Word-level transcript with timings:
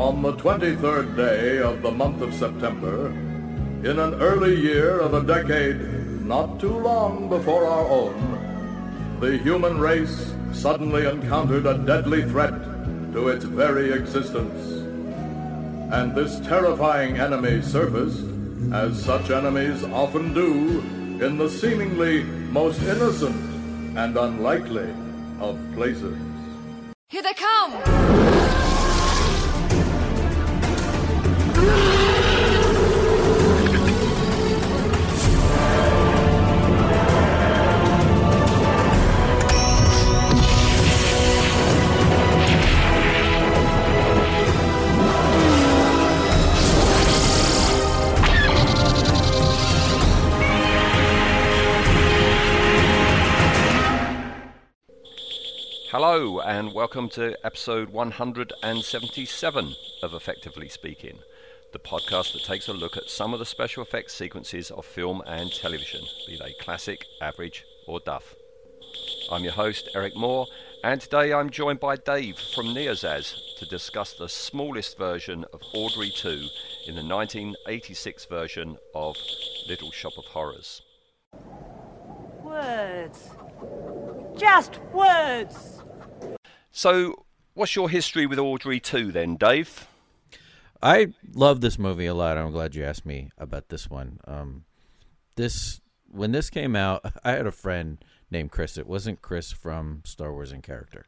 On 0.00 0.22
the 0.22 0.32
23rd 0.32 1.14
day 1.14 1.58
of 1.58 1.82
the 1.82 1.90
month 1.90 2.22
of 2.22 2.32
September, 2.32 3.08
in 3.84 3.98
an 3.98 4.14
early 4.14 4.58
year 4.58 4.98
of 4.98 5.12
a 5.12 5.22
decade 5.22 5.78
not 6.24 6.58
too 6.58 6.72
long 6.72 7.28
before 7.28 7.66
our 7.66 7.86
own, 7.86 9.18
the 9.20 9.36
human 9.36 9.78
race 9.78 10.32
suddenly 10.54 11.06
encountered 11.06 11.66
a 11.66 11.76
deadly 11.76 12.22
threat 12.22 12.54
to 13.12 13.28
its 13.28 13.44
very 13.44 13.92
existence. 13.92 14.72
And 15.92 16.14
this 16.14 16.40
terrifying 16.40 17.18
enemy 17.18 17.60
surfaced, 17.60 18.24
as 18.72 19.04
such 19.04 19.30
enemies 19.30 19.84
often 19.84 20.32
do, 20.32 20.80
in 21.22 21.36
the 21.36 21.50
seemingly 21.50 22.22
most 22.58 22.80
innocent 22.84 23.36
and 23.98 24.16
unlikely 24.16 24.94
of 25.40 25.58
places. 25.74 26.16
Here 27.10 27.22
they 27.22 27.34
come! 27.34 28.39
Hello, 55.90 56.38
and 56.38 56.72
welcome 56.72 57.08
to 57.08 57.36
episode 57.44 57.90
177 57.90 59.74
of 60.04 60.14
Effectively 60.14 60.68
Speaking, 60.68 61.18
the 61.72 61.80
podcast 61.80 62.32
that 62.32 62.44
takes 62.44 62.68
a 62.68 62.72
look 62.72 62.96
at 62.96 63.10
some 63.10 63.32
of 63.32 63.40
the 63.40 63.44
special 63.44 63.82
effects 63.82 64.14
sequences 64.14 64.70
of 64.70 64.86
film 64.86 65.20
and 65.26 65.52
television, 65.52 66.02
be 66.28 66.38
they 66.38 66.52
classic, 66.60 67.06
average, 67.20 67.64
or 67.88 67.98
duff. 67.98 68.36
I'm 69.32 69.42
your 69.42 69.54
host, 69.54 69.90
Eric 69.96 70.14
Moore, 70.14 70.46
and 70.84 71.00
today 71.00 71.32
I'm 71.32 71.50
joined 71.50 71.80
by 71.80 71.96
Dave 71.96 72.38
from 72.54 72.66
Neozaz 72.66 73.34
to 73.58 73.66
discuss 73.66 74.12
the 74.12 74.28
smallest 74.28 74.96
version 74.96 75.44
of 75.52 75.60
Audrey 75.74 76.12
2 76.14 76.28
in 76.86 76.94
the 76.94 77.02
1986 77.02 78.26
version 78.26 78.78
of 78.94 79.16
Little 79.68 79.90
Shop 79.90 80.12
of 80.16 80.26
Horrors. 80.26 80.82
Words. 82.44 83.30
Just 84.38 84.80
words. 84.92 85.79
So, 86.72 87.26
what's 87.54 87.74
your 87.76 87.90
history 87.90 88.26
with 88.26 88.38
Audrey 88.38 88.80
2 88.80 89.12
then, 89.12 89.36
Dave? 89.36 89.86
I 90.82 91.12
love 91.34 91.60
this 91.60 91.78
movie 91.78 92.06
a 92.06 92.14
lot. 92.14 92.38
I'm 92.38 92.52
glad 92.52 92.74
you 92.74 92.84
asked 92.84 93.04
me 93.04 93.30
about 93.36 93.68
this 93.68 93.90
one. 93.90 94.18
Um, 94.26 94.64
this 95.36 95.80
when 96.10 96.32
this 96.32 96.48
came 96.50 96.74
out, 96.74 97.04
I 97.24 97.32
had 97.32 97.46
a 97.46 97.52
friend 97.52 97.98
named 98.30 98.50
Chris. 98.50 98.78
It 98.78 98.86
wasn't 98.86 99.20
Chris 99.22 99.52
from 99.52 100.02
Star 100.04 100.32
Wars 100.32 100.52
in 100.52 100.62
character, 100.62 101.06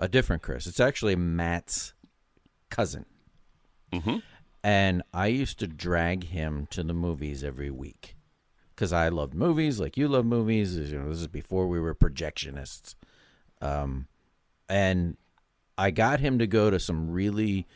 a 0.00 0.08
different 0.08 0.42
Chris. 0.42 0.66
It's 0.66 0.80
actually 0.80 1.16
Matt's 1.16 1.94
cousin, 2.70 3.06
Mm-hmm. 3.92 4.18
and 4.64 5.02
I 5.12 5.26
used 5.26 5.58
to 5.58 5.66
drag 5.66 6.24
him 6.28 6.66
to 6.70 6.82
the 6.82 6.94
movies 6.94 7.42
every 7.44 7.70
week 7.70 8.16
because 8.74 8.90
I 8.92 9.08
loved 9.10 9.34
movies, 9.34 9.78
like 9.80 9.96
you 9.98 10.06
love 10.08 10.24
movies. 10.24 10.76
You 10.76 10.98
know, 11.00 11.08
this 11.10 11.20
is 11.20 11.26
before 11.28 11.66
we 11.66 11.78
were 11.80 11.94
projectionists. 11.94 12.94
Um, 13.60 14.06
and 14.68 15.16
I 15.76 15.90
got 15.90 16.20
him 16.20 16.38
to 16.38 16.46
go 16.46 16.70
to 16.70 16.78
some 16.78 17.10
really 17.10 17.66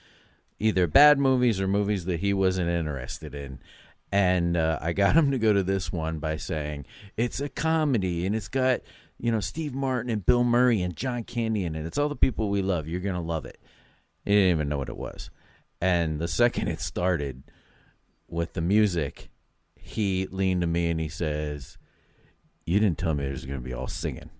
either 0.58 0.86
bad 0.86 1.18
movies 1.18 1.60
or 1.60 1.68
movies 1.68 2.04
that 2.06 2.20
he 2.20 2.32
wasn't 2.32 2.70
interested 2.70 3.34
in. 3.34 3.58
And 4.12 4.56
uh, 4.56 4.78
I 4.80 4.92
got 4.92 5.16
him 5.16 5.30
to 5.30 5.38
go 5.38 5.52
to 5.52 5.62
this 5.62 5.92
one 5.92 6.18
by 6.18 6.36
saying 6.36 6.86
it's 7.16 7.40
a 7.40 7.48
comedy 7.48 8.26
and 8.26 8.34
it's 8.34 8.48
got 8.48 8.80
you 9.18 9.32
know 9.32 9.40
Steve 9.40 9.74
Martin 9.74 10.10
and 10.10 10.24
Bill 10.24 10.44
Murray 10.44 10.82
and 10.82 10.96
John 10.96 11.24
Candy 11.24 11.64
in 11.64 11.74
it. 11.74 11.86
It's 11.86 11.98
all 11.98 12.08
the 12.08 12.16
people 12.16 12.48
we 12.50 12.62
love. 12.62 12.86
You're 12.86 13.00
gonna 13.00 13.22
love 13.22 13.44
it. 13.44 13.58
He 14.24 14.32
didn't 14.32 14.50
even 14.50 14.68
know 14.68 14.78
what 14.78 14.88
it 14.88 14.96
was. 14.96 15.30
And 15.80 16.18
the 16.18 16.28
second 16.42 16.68
it 16.68 16.80
started 16.80 17.44
with 18.28 18.54
the 18.54 18.60
music, 18.60 19.30
he 19.74 20.26
leaned 20.30 20.62
to 20.62 20.66
me 20.66 20.90
and 20.90 21.00
he 21.00 21.08
says, 21.08 21.78
"You 22.64 22.78
didn't 22.78 22.98
tell 22.98 23.14
me 23.14 23.26
it 23.26 23.32
was 23.32 23.46
gonna 23.46 23.60
be 23.60 23.74
all 23.74 23.88
singing." 23.88 24.30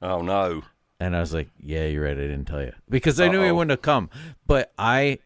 Oh 0.00 0.22
no. 0.22 0.62
And 1.04 1.14
I 1.16 1.20
was 1.20 1.34
like, 1.34 1.48
"Yeah, 1.60 1.84
you're 1.86 2.04
right. 2.04 2.12
I 2.16 2.28
didn't 2.32 2.46
tell 2.46 2.62
you 2.62 2.72
because 2.88 3.20
I 3.20 3.28
knew 3.28 3.40
he 3.42 3.48
Uh-oh. 3.48 3.54
wouldn't 3.56 3.70
have 3.72 3.82
come." 3.82 4.08
But 4.46 4.72
I 4.78 5.18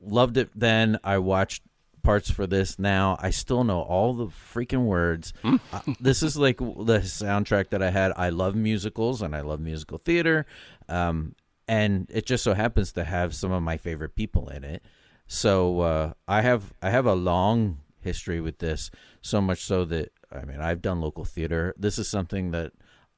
loved 0.00 0.36
it 0.36 0.50
then. 0.54 0.98
I 1.02 1.18
watched 1.18 1.62
parts 2.02 2.30
for 2.30 2.46
this 2.46 2.78
now. 2.78 3.16
I 3.20 3.30
still 3.30 3.64
know 3.64 3.80
all 3.80 4.14
the 4.14 4.26
freaking 4.26 4.84
words. 4.84 5.32
Uh, 5.42 5.58
this 5.98 6.22
is 6.22 6.36
like 6.36 6.58
the 6.58 7.00
soundtrack 7.02 7.70
that 7.70 7.82
I 7.82 7.90
had. 7.90 8.12
I 8.16 8.28
love 8.28 8.54
musicals 8.54 9.22
and 9.22 9.34
I 9.34 9.40
love 9.40 9.58
musical 9.60 9.98
theater, 9.98 10.46
um, 10.88 11.34
and 11.66 12.06
it 12.10 12.24
just 12.26 12.44
so 12.44 12.54
happens 12.54 12.92
to 12.92 13.02
have 13.04 13.34
some 13.34 13.50
of 13.50 13.62
my 13.62 13.76
favorite 13.76 14.14
people 14.14 14.48
in 14.48 14.62
it. 14.62 14.82
So 15.26 15.80
uh, 15.80 16.12
I 16.28 16.42
have 16.42 16.72
I 16.80 16.90
have 16.90 17.06
a 17.06 17.14
long 17.14 17.78
history 18.00 18.40
with 18.40 18.58
this, 18.58 18.90
so 19.22 19.40
much 19.40 19.60
so 19.64 19.84
that 19.86 20.12
I 20.30 20.44
mean 20.44 20.60
I've 20.60 20.82
done 20.82 21.00
local 21.00 21.24
theater. 21.24 21.74
This 21.76 21.98
is 21.98 22.08
something 22.08 22.52
that 22.52 22.70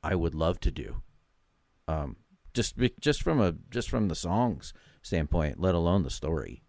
I 0.02 0.14
would 0.14 0.34
love 0.34 0.58
to 0.60 0.70
do 0.70 1.02
um, 1.88 2.16
just 2.54 2.76
just 3.00 3.22
from 3.22 3.40
a 3.40 3.54
just 3.70 3.90
from 3.90 4.08
the 4.08 4.14
songs 4.14 4.72
standpoint, 5.02 5.58
let 5.58 5.74
alone 5.74 6.02
the 6.02 6.10
story. 6.10 6.62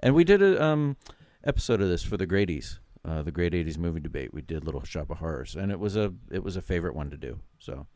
And 0.00 0.14
we 0.14 0.24
did 0.24 0.42
a 0.42 0.62
um, 0.62 0.96
episode 1.44 1.80
of 1.80 1.88
this 1.88 2.02
for 2.02 2.16
the 2.16 2.26
Grady's, 2.26 2.80
uh, 3.04 3.22
the 3.22 3.30
Great 3.30 3.52
'80s 3.52 3.78
movie 3.78 4.00
debate. 4.00 4.32
We 4.32 4.42
did 4.42 4.64
Little 4.64 4.82
Shop 4.84 5.10
of 5.10 5.18
Horrors, 5.18 5.54
and 5.54 5.70
it 5.70 5.78
was 5.78 5.96
a 5.96 6.12
it 6.30 6.42
was 6.42 6.56
a 6.56 6.62
favorite 6.62 6.94
one 6.94 7.10
to 7.10 7.16
do. 7.16 7.40
So 7.58 7.86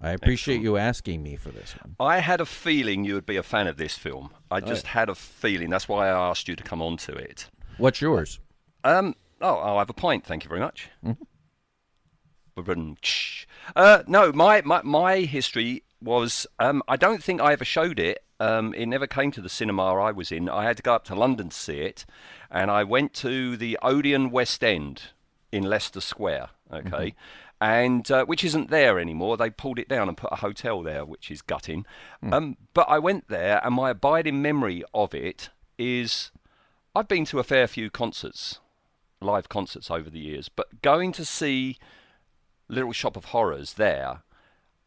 I 0.00 0.10
appreciate 0.10 0.56
Excellent. 0.56 0.64
you 0.64 0.76
asking 0.76 1.22
me 1.22 1.36
for 1.36 1.50
this 1.50 1.74
one. 1.80 1.96
I 2.00 2.18
had 2.18 2.40
a 2.40 2.46
feeling 2.46 3.04
you 3.04 3.14
would 3.14 3.26
be 3.26 3.36
a 3.36 3.42
fan 3.42 3.66
of 3.66 3.76
this 3.76 3.96
film. 3.96 4.30
I 4.50 4.60
just 4.60 4.86
had 4.88 5.08
a 5.08 5.14
feeling. 5.14 5.70
That's 5.70 5.88
why 5.88 6.08
I 6.08 6.30
asked 6.30 6.48
you 6.48 6.56
to 6.56 6.62
come 6.62 6.82
on 6.82 6.96
to 6.98 7.12
it. 7.12 7.48
What's 7.78 8.00
yours? 8.00 8.40
Um. 8.82 9.14
Oh, 9.40 9.56
I'll 9.56 9.78
have 9.78 9.90
a 9.90 9.94
pint. 9.94 10.24
Thank 10.24 10.44
you 10.44 10.48
very 10.48 10.60
much. 10.60 10.88
Ba-dum-tsh. 12.54 13.46
Uh, 13.74 14.02
no, 14.06 14.32
my, 14.32 14.62
my 14.62 14.80
my 14.82 15.16
history 15.20 15.83
was. 16.04 16.46
Um, 16.58 16.82
I 16.86 16.96
don't 16.96 17.22
think 17.22 17.40
I 17.40 17.52
ever 17.52 17.64
showed 17.64 17.98
it. 17.98 18.22
Um, 18.40 18.74
it 18.74 18.86
never 18.86 19.06
came 19.06 19.30
to 19.32 19.40
the 19.40 19.48
cinema 19.48 19.94
I 19.94 20.12
was 20.12 20.30
in. 20.30 20.48
I 20.48 20.64
had 20.64 20.76
to 20.76 20.82
go 20.82 20.94
up 20.94 21.04
to 21.06 21.14
London 21.14 21.48
to 21.48 21.56
see 21.56 21.78
it, 21.78 22.04
and 22.50 22.70
I 22.70 22.84
went 22.84 23.14
to 23.14 23.56
the 23.56 23.78
Odeon 23.82 24.30
West 24.30 24.62
End 24.62 25.02
in 25.50 25.64
Leicester 25.64 26.00
Square. 26.00 26.50
Okay. 26.72 27.14
And 27.60 28.10
uh, 28.10 28.24
which 28.26 28.44
isn't 28.44 28.68
there 28.70 28.98
anymore. 28.98 29.36
They 29.36 29.48
pulled 29.48 29.78
it 29.78 29.88
down 29.88 30.08
and 30.08 30.16
put 30.16 30.32
a 30.32 30.36
hotel 30.36 30.82
there, 30.82 31.04
which 31.04 31.30
is 31.30 31.40
gutting. 31.40 31.86
Um, 32.22 32.56
but 32.74 32.86
I 32.88 32.98
went 32.98 33.28
there, 33.28 33.60
and 33.64 33.74
my 33.74 33.90
abiding 33.90 34.42
memory 34.42 34.82
of 34.92 35.14
it 35.14 35.50
is 35.78 36.30
I've 36.94 37.08
been 37.08 37.24
to 37.26 37.38
a 37.38 37.44
fair 37.44 37.66
few 37.66 37.90
concerts, 37.90 38.60
live 39.20 39.48
concerts 39.48 39.90
over 39.90 40.10
the 40.10 40.18
years, 40.18 40.48
but 40.48 40.82
going 40.82 41.12
to 41.12 41.24
see 41.24 41.78
Little 42.68 42.92
Shop 42.92 43.16
of 43.16 43.26
Horrors 43.26 43.74
there, 43.74 44.22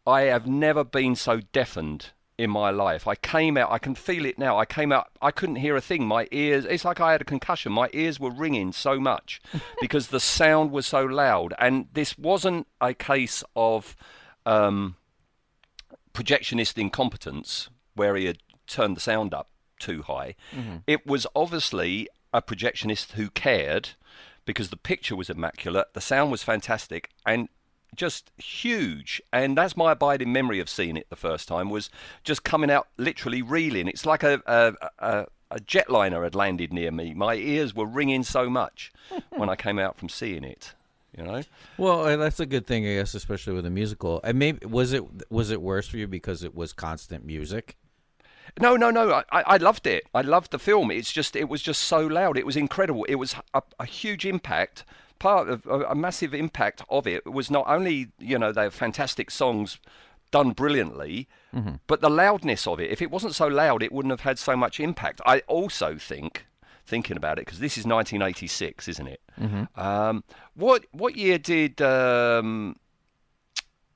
I 0.08 0.22
have 0.22 0.48
never 0.48 0.86
been 0.86 1.16
so 1.16 1.42
deafened 1.52 2.12
in 2.38 2.50
my 2.50 2.70
life. 2.70 3.08
I 3.08 3.16
came 3.16 3.58
out, 3.58 3.72
I 3.72 3.78
can 3.78 3.94
feel 3.94 4.26
it 4.26 4.40
now. 4.40 4.58
I 4.58 4.66
came 4.66 4.92
out, 4.94 5.10
I 5.22 5.32
couldn't 5.32 5.58
hear 5.58 5.76
a 5.76 5.82
thing. 5.82 6.08
My 6.08 6.28
ears, 6.32 6.64
it's 6.64 6.86
like 6.86 7.02
I 7.02 7.12
had 7.12 7.22
a 7.22 7.26
concussion. 7.26 7.74
My 7.74 7.90
ears 7.92 8.20
were 8.20 8.32
ringing 8.32 8.72
so 8.72 9.00
much 9.02 9.42
because 9.82 10.08
the 10.08 10.22
sound 10.22 10.72
was 10.72 10.86
so 10.86 11.04
loud. 11.04 11.54
And 11.60 11.88
this 11.92 12.18
wasn't 12.18 12.68
a 12.80 12.94
case 12.94 13.44
of 13.56 13.98
um, 14.46 14.96
projectionist 16.14 16.78
incompetence 16.78 17.70
where 17.94 18.16
he 18.16 18.26
had 18.26 18.38
turned 18.66 18.96
the 18.96 19.02
sound 19.02 19.34
up 19.34 19.50
too 19.78 20.04
high. 20.04 20.36
It 20.88 21.06
was 21.06 21.28
obviously 21.36 22.08
a 22.34 22.42
projectionist 22.42 23.14
who 23.14 23.30
cared 23.30 23.90
because 24.46 24.70
the 24.70 24.78
picture 24.78 25.16
was 25.16 25.30
immaculate, 25.30 25.88
the 25.94 26.02
sound 26.02 26.32
was 26.32 26.42
fantastic, 26.44 27.10
and 27.26 27.50
just 27.96 28.32
huge. 28.38 29.22
And 29.34 29.58
that's 29.58 29.78
my 29.78 29.92
abiding 29.94 30.32
memory 30.32 30.60
of 30.60 30.70
seeing 30.70 30.98
it 30.98 31.10
the 31.10 31.16
first 31.16 31.48
time 31.48 31.70
was 31.70 31.90
just 32.24 32.44
coming 32.44 32.72
out 32.72 32.88
literally 32.98 33.42
reeling. 33.42 33.88
It's 33.88 34.06
like 34.06 34.24
a 34.24 34.42
a, 34.46 34.74
a, 35.00 35.26
a 35.52 35.60
jetliner 35.60 36.24
had 36.24 36.36
landed 36.36 36.74
near 36.74 36.92
me. 36.92 37.14
My 37.14 37.36
ears 37.36 37.74
were 37.76 37.86
ringing 37.86 38.24
so 38.24 38.50
much 38.50 38.92
when 39.30 39.50
I 39.50 39.56
came 39.56 39.80
out 39.80 39.98
from 39.98 40.10
seeing 40.10 40.44
it. 40.44 40.74
You 41.18 41.24
know. 41.24 41.42
Well, 41.78 42.18
that's 42.18 42.40
a 42.40 42.46
good 42.46 42.68
thing, 42.68 42.86
I 42.86 42.96
guess, 42.96 43.16
especially 43.16 43.54
with 43.54 43.66
a 43.66 43.72
musical. 43.72 44.22
And 44.24 44.38
maybe 44.38 44.66
was 44.66 44.94
it 44.94 45.32
was 45.32 45.50
it 45.50 45.62
worse 45.62 45.88
for 45.88 45.98
you 45.98 46.08
because 46.08 46.44
it 46.44 46.54
was 46.54 46.74
constant 46.74 47.26
music? 47.26 47.76
No, 48.60 48.76
no, 48.76 48.92
no. 48.92 49.12
I, 49.12 49.24
I 49.32 49.42
I 49.42 49.58
loved 49.58 49.88
it. 49.88 50.06
I 50.14 50.22
loved 50.22 50.52
the 50.52 50.60
film. 50.60 50.92
It's 50.92 51.12
just, 51.12 51.36
it 51.36 51.50
was 51.50 51.62
just 51.62 51.84
so 51.84 52.06
loud. 52.06 52.38
It 52.38 52.46
was 52.46 52.56
incredible. 52.56 53.04
It 53.06 53.16
was 53.16 53.36
a, 53.54 53.62
a 53.80 53.86
huge 53.86 54.26
impact. 54.26 54.84
Part 55.20 55.50
of 55.50 55.66
a, 55.66 55.96
massive 55.96 56.34
impact 56.34 56.84
of 56.90 57.08
it 57.08 57.26
was 57.32 57.50
not 57.50 57.66
only, 57.68 58.10
you 58.20 58.38
know, 58.38 58.52
they 58.52 58.64
have 58.64 58.74
fantastic 58.74 59.32
songs 59.32 59.80
done 60.32 60.52
brilliantly, 60.52 61.28
but 61.88 62.02
the 62.02 62.10
loudness 62.10 62.68
of 62.68 62.80
it, 62.80 62.92
if 62.92 63.02
it 63.02 63.10
wasn't 63.10 63.34
so 63.34 63.48
loud, 63.48 63.82
it 63.82 63.92
wouldn't 63.92 64.12
have 64.12 64.22
had 64.22 64.38
so 64.38 64.56
much 64.56 64.80
impact. 64.80 65.22
I 65.26 65.40
also 65.48 65.98
think, 65.98 66.46
thinking 66.86 67.18
about 67.18 67.40
it, 67.40 67.46
because 67.46 67.60
this 67.60 67.78
is 67.78 67.86
1986, 67.86 68.88
isn't 68.88 69.08
it? 69.08 69.22
Um, 69.76 70.24
what 70.54 70.86
what 70.92 71.16
year 71.16 71.38
did 71.38 71.82
um, 71.82 72.76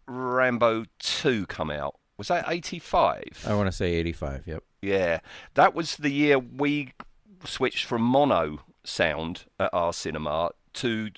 Rambo 0.08 0.86
2 1.00 1.46
come 1.46 1.70
out? 1.70 1.96
Was 2.18 2.28
that 2.30 2.46
85? 2.48 3.46
I 3.48 3.54
want 3.54 3.68
to 3.68 3.72
say 3.72 3.94
85. 3.96 4.48
Yep. 4.48 4.64
Yeah, 4.82 5.20
that 5.56 5.74
was 5.74 5.98
the 5.98 6.12
year 6.12 6.40
we 6.40 6.94
switched 7.46 7.86
from 7.86 8.02
mono 8.02 8.60
sound 8.84 9.46
at 9.60 9.70
our 9.74 9.94
cinema 9.94 10.52
to 10.76 11.10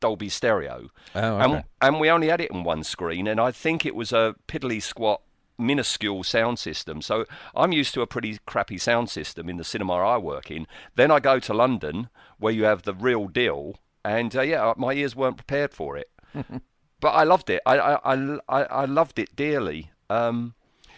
Dolby 0.00 0.28
Stereo. 0.28 0.88
Oh, 1.14 1.38
and, 1.38 1.52
okay. 1.52 1.64
and 1.80 2.00
we 2.00 2.10
only 2.10 2.28
had 2.28 2.40
it 2.40 2.50
in 2.50 2.64
one 2.64 2.84
screen, 2.84 3.26
and 3.26 3.40
I 3.40 3.52
think 3.52 3.86
it 3.86 3.94
was 3.94 4.12
a 4.12 4.34
piddly 4.48 4.82
squat, 4.82 5.22
minuscule 5.58 6.24
sound 6.24 6.58
system. 6.58 7.00
So 7.00 7.24
I'm 7.54 7.72
used 7.72 7.94
to 7.94 8.02
a 8.02 8.06
pretty 8.06 8.38
crappy 8.46 8.78
sound 8.78 9.10
system 9.10 9.48
in 9.48 9.56
the 9.56 9.64
cinema 9.64 9.94
I 9.94 10.18
work 10.18 10.50
in. 10.50 10.66
Then 10.96 11.10
I 11.10 11.20
go 11.20 11.38
to 11.38 11.54
London, 11.54 12.08
where 12.38 12.52
you 12.52 12.64
have 12.64 12.82
the 12.82 12.94
real 12.94 13.28
deal, 13.28 13.76
and 14.04 14.34
uh, 14.34 14.42
yeah, 14.42 14.74
my 14.76 14.92
ears 14.92 15.14
weren't 15.14 15.36
prepared 15.36 15.72
for 15.72 15.96
it. 15.96 16.10
but 17.00 17.10
I 17.10 17.24
loved 17.24 17.48
it. 17.48 17.62
I 17.64 17.78
I, 17.78 18.14
I, 18.14 18.38
I 18.48 18.62
I 18.64 18.84
loved 18.86 19.18
it 19.18 19.36
dearly. 19.36 19.92
Um, 20.10 20.54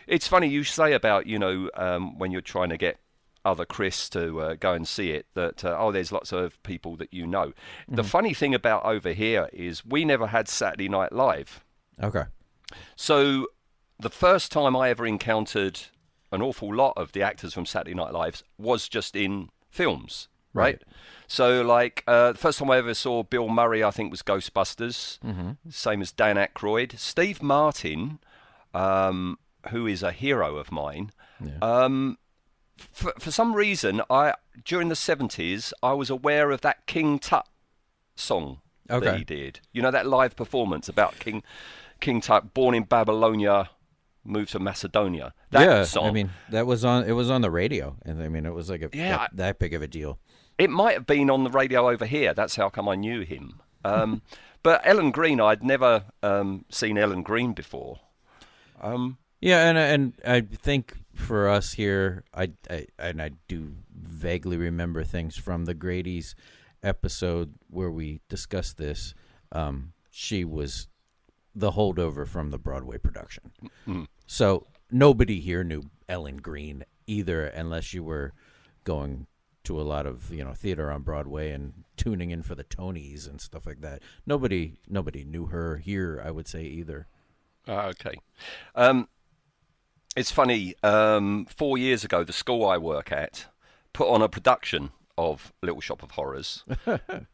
it's 0.07 0.29
funny 0.29 0.49
you 0.49 0.65
say 0.65 0.93
about 0.93 1.27
you 1.27 1.39
know 1.39 1.71
um, 1.75 2.19
when 2.19 2.31
you're 2.31 2.41
trying 2.41 2.71
to 2.71 2.77
get 2.77 2.99
other 3.45 3.65
Chris 3.65 4.09
to 4.11 4.41
uh, 4.41 4.55
go 4.55 4.73
and 4.73 4.87
see 4.89 5.11
it 5.11 5.27
that 5.35 5.65
uh, 5.65 5.77
oh 5.79 5.93
there's 5.93 6.11
lots 6.13 6.33
of 6.33 6.63
people 6.63 6.97
that 6.97 7.13
you 7.13 7.27
know. 7.27 7.53
The 7.89 8.05
funny 8.05 8.35
thing 8.35 8.55
about 8.55 8.85
over 8.85 9.13
here 9.13 9.49
is 9.53 9.85
we 9.85 10.05
never 10.05 10.29
had 10.29 10.49
Saturday 10.49 10.89
Night 10.89 11.13
Live. 11.13 11.63
Okay. 12.03 12.25
So 12.97 13.47
the 14.01 14.11
first 14.11 14.51
time 14.51 14.75
I 14.75 14.89
ever 14.91 15.07
encountered 15.07 15.81
an 16.33 16.43
awful 16.43 16.75
lot 16.75 16.95
of 16.97 17.13
the 17.13 17.23
actors 17.23 17.55
from 17.55 17.67
Saturday 17.67 17.95
Night 17.95 18.13
Live 18.13 18.43
was 18.59 18.89
just 18.89 19.15
in 19.15 19.51
films, 19.71 20.29
right? 20.53 20.83
So 21.29 21.63
like 21.63 22.03
uh, 22.07 22.33
the 22.33 22.39
first 22.39 22.59
time 22.59 22.71
I 22.71 22.79
ever 22.79 22.95
saw 22.95 23.23
Bill 23.23 23.49
Murray, 23.49 23.85
I 23.85 23.91
think 23.91 24.11
was 24.11 24.23
Ghostbusters. 24.23 25.19
Same 25.71 26.03
as 26.03 26.13
Dan 26.13 26.37
Aykroyd, 26.37 26.99
Steve 26.99 27.43
Martin, 27.43 28.19
um, 28.73 29.39
who 29.71 29.87
is 29.87 30.03
a 30.03 30.11
hero 30.13 30.57
of 30.57 30.73
mine. 30.73 31.13
Um, 31.63 32.19
for, 32.77 33.13
for 33.19 33.31
some 33.31 33.55
reason, 33.55 34.03
I 34.11 34.35
during 34.65 34.89
the 34.89 34.97
seventies, 34.97 35.73
I 35.83 35.93
was 35.93 36.11
aware 36.11 36.51
of 36.51 36.61
that 36.63 36.87
King 36.87 37.19
Tut 37.19 37.47
song 38.17 38.61
that 38.87 39.19
he 39.19 39.25
did. 39.25 39.61
You 39.73 39.83
know 39.83 39.91
that 39.91 40.07
live 40.07 40.37
performance 40.37 40.89
about 40.89 41.19
King 41.19 41.43
King 42.01 42.21
Tut, 42.21 42.55
born 42.55 42.75
in 42.75 42.85
Babylonia, 42.85 43.71
moved 44.25 44.53
to 44.53 44.59
Macedonia. 44.59 45.35
That 45.51 45.63
yeah. 45.63 45.85
song. 45.85 46.07
I 46.07 46.11
mean, 46.11 46.31
that 46.51 46.67
was 46.67 46.85
on. 46.85 47.05
It 47.05 47.13
was 47.13 47.31
on 47.31 47.43
the 47.43 47.51
radio, 47.51 47.97
and 48.03 48.23
I 48.23 48.29
mean, 48.29 48.47
it 48.47 48.55
was 48.55 48.71
like 48.71 48.83
a 48.83 48.91
Yeah, 48.93 49.19
that, 49.19 49.31
that 49.35 49.59
big 49.59 49.75
of 49.75 49.83
a 49.83 49.87
deal. 49.87 50.19
it 50.59 50.71
might 50.71 50.95
have 50.95 51.07
been 51.07 51.31
on 51.31 51.45
the 51.45 51.51
radio 51.51 51.89
over 51.89 52.07
here. 52.07 52.35
That's 52.35 52.57
how 52.57 52.69
come 52.69 52.89
I 52.89 52.95
knew 52.95 53.21
him. 53.21 53.61
Um, 53.85 54.23
but 54.63 54.81
Ellen 54.85 55.11
Greene, 55.11 55.41
I'd 55.41 55.63
never 55.63 56.05
um, 56.23 56.65
seen 56.71 56.99
Ellen 56.99 57.23
Greene 57.23 57.53
before. 57.53 58.01
Um, 58.81 59.19
Yeah, 59.41 59.69
and 59.69 59.79
and 59.79 60.13
I 60.27 60.41
think 60.41 60.97
for 61.15 61.49
us 61.49 61.73
here, 61.73 62.25
I, 62.35 62.53
I 62.71 62.87
and 62.99 63.23
I 63.23 63.31
do 63.49 63.75
vaguely 63.93 64.57
remember 64.57 65.05
things 65.05 65.37
from 65.37 65.65
the 65.65 65.75
Grady's 65.75 66.35
episode 66.83 67.55
where 67.69 67.91
we 67.91 68.21
discussed 68.29 68.77
this. 68.77 69.15
Um, 69.53 69.93
she 70.11 70.45
was 70.45 70.89
the 71.55 71.73
holdover 71.73 72.27
from 72.27 72.51
the 72.51 72.59
Broadway 72.59 72.99
production, 72.99 73.53
so 74.27 74.67
nobody 74.91 75.41
here 75.41 75.65
knew 75.65 75.83
Ellen 76.09 76.39
Greene 76.39 76.85
either, 77.07 77.47
unless 77.47 77.95
you 77.95 78.03
were 78.03 78.33
going 78.85 79.27
to 79.65 79.81
a 79.81 79.83
lot 79.83 80.07
of 80.07 80.31
you 80.33 80.45
know 80.45 80.53
theater 80.53 80.91
on 80.91 81.03
Broadway 81.03 81.51
and 81.51 81.85
tuning 81.97 82.31
in 82.31 82.43
for 82.43 82.55
the 82.55 82.65
Tonys 82.65 83.29
and 83.29 83.41
stuff 83.41 83.67
like 83.67 83.81
that. 83.81 84.03
Nobody 84.27 84.79
nobody 84.89 85.25
knew 85.25 85.47
her 85.47 85.79
here, 85.79 86.23
I 86.25 86.31
would 86.31 86.47
say 86.49 86.65
either. 86.65 87.07
Ah, 87.67 87.87
okay. 87.87 88.15
Um, 88.75 89.09
it's 90.17 90.31
funny. 90.31 90.75
Um, 90.83 91.47
four 91.47 91.79
years 91.79 92.05
ago, 92.05 92.25
the 92.25 92.33
school 92.33 92.67
I 92.67 92.77
work 92.79 93.11
at 93.13 93.47
put 93.93 94.09
on 94.09 94.23
a 94.23 94.29
production 94.29 94.91
of 95.17 95.53
Little 95.63 95.81
Shop 95.81 96.03
of 96.03 96.13
Horrors, 96.13 96.65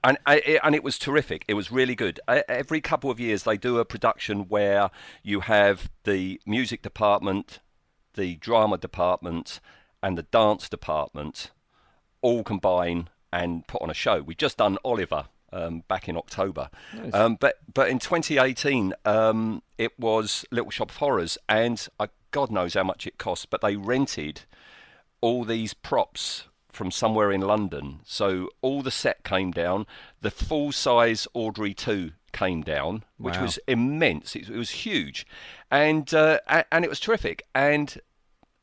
and 0.04 0.18
I, 0.26 0.36
it, 0.44 0.60
and 0.62 0.74
it 0.74 0.84
was 0.84 0.98
terrific. 0.98 1.44
It 1.48 1.54
was 1.54 1.72
really 1.72 1.94
good. 1.94 2.20
E- 2.30 2.42
Every 2.48 2.80
couple 2.82 3.10
of 3.10 3.18
years, 3.18 3.44
they 3.44 3.56
do 3.56 3.78
a 3.78 3.84
production 3.86 4.48
where 4.48 4.90
you 5.22 5.40
have 5.40 5.90
the 6.04 6.40
music 6.44 6.82
department, 6.82 7.60
the 8.14 8.36
drama 8.36 8.76
department, 8.76 9.60
and 10.02 10.18
the 10.18 10.24
dance 10.24 10.68
department 10.68 11.50
all 12.20 12.42
combine 12.44 13.08
and 13.32 13.66
put 13.66 13.80
on 13.80 13.88
a 13.88 13.94
show. 13.94 14.20
We've 14.20 14.36
just 14.36 14.58
done 14.58 14.76
Oliver 14.84 15.26
um, 15.52 15.82
back 15.88 16.06
in 16.06 16.18
October, 16.18 16.68
um, 17.14 17.36
but 17.40 17.54
but 17.72 17.88
in 17.88 17.98
2018 17.98 18.92
um, 19.06 19.62
it 19.78 19.98
was 19.98 20.44
Little 20.50 20.70
Shop 20.70 20.90
of 20.90 20.96
Horrors, 20.98 21.38
and 21.48 21.88
uh, 21.98 22.08
God 22.30 22.50
knows 22.50 22.74
how 22.74 22.84
much 22.84 23.06
it 23.06 23.18
cost, 23.18 23.50
but 23.50 23.60
they 23.60 23.76
rented 23.76 24.42
all 25.20 25.44
these 25.44 25.74
props 25.74 26.44
from 26.70 26.90
somewhere 26.90 27.32
in 27.32 27.40
London. 27.40 28.00
So 28.04 28.48
all 28.62 28.82
the 28.82 28.90
set 28.90 29.24
came 29.24 29.50
down. 29.50 29.86
The 30.20 30.30
full 30.30 30.72
size 30.72 31.26
Audrey 31.34 31.74
2 31.74 32.12
came 32.32 32.62
down, 32.62 33.04
which 33.18 33.36
Wow. 33.36 33.42
was 33.42 33.58
immense. 33.66 34.36
It, 34.36 34.48
it 34.48 34.56
was 34.56 34.70
huge. 34.70 35.26
And, 35.70 36.12
uh, 36.14 36.38
and 36.70 36.84
it 36.84 36.88
was 36.88 37.00
terrific. 37.00 37.44
And 37.54 37.98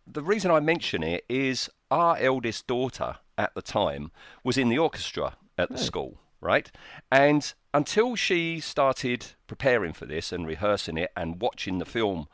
the 0.06 0.24
reason 0.24 0.52
I 0.52 0.62
mention 0.62 1.04
it 1.04 1.26
is 1.28 1.70
our 1.92 2.18
eldest 2.18 2.66
daughter 2.68 3.18
at 3.38 3.54
the 3.56 3.62
time 3.62 4.12
was 4.44 4.58
in 4.58 4.70
the 4.70 4.78
orchestra 4.80 5.36
at 5.58 5.70
the 5.70 5.78
school, 5.78 6.18
right? 6.40 6.72
And 7.12 7.54
until 7.74 8.16
she 8.16 8.60
started 8.62 9.28
preparing 9.48 9.92
for 9.94 10.06
this 10.06 10.32
and 10.32 10.48
rehearsing 10.48 10.98
it 10.98 11.12
and 11.16 11.42
watching 11.42 11.80
the 11.80 11.86
film, 11.86 12.28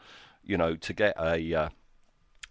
you 0.44 0.57
know, 0.57 0.75
to 0.75 0.94
get 0.94 1.16
a 1.18 1.54
uh, 1.54 1.69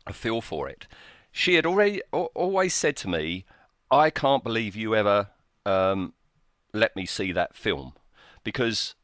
a 0.07 0.13
feel 0.13 0.41
for 0.41 0.69
it, 0.69 0.87
she 1.31 1.55
had 1.55 1.67
already 1.67 2.03
al- 2.13 2.31
always 2.35 2.75
said 2.75 2.97
to 2.99 3.09
me, 3.09 3.45
"I 3.91 4.11
can't 4.11 4.45
believe 4.45 4.77
you 4.77 4.95
ever 4.95 5.29
um, 5.65 6.15
let 6.73 6.95
me 6.97 7.07
see 7.07 7.33
that 7.33 7.55
film," 7.55 7.95
because 8.45 8.95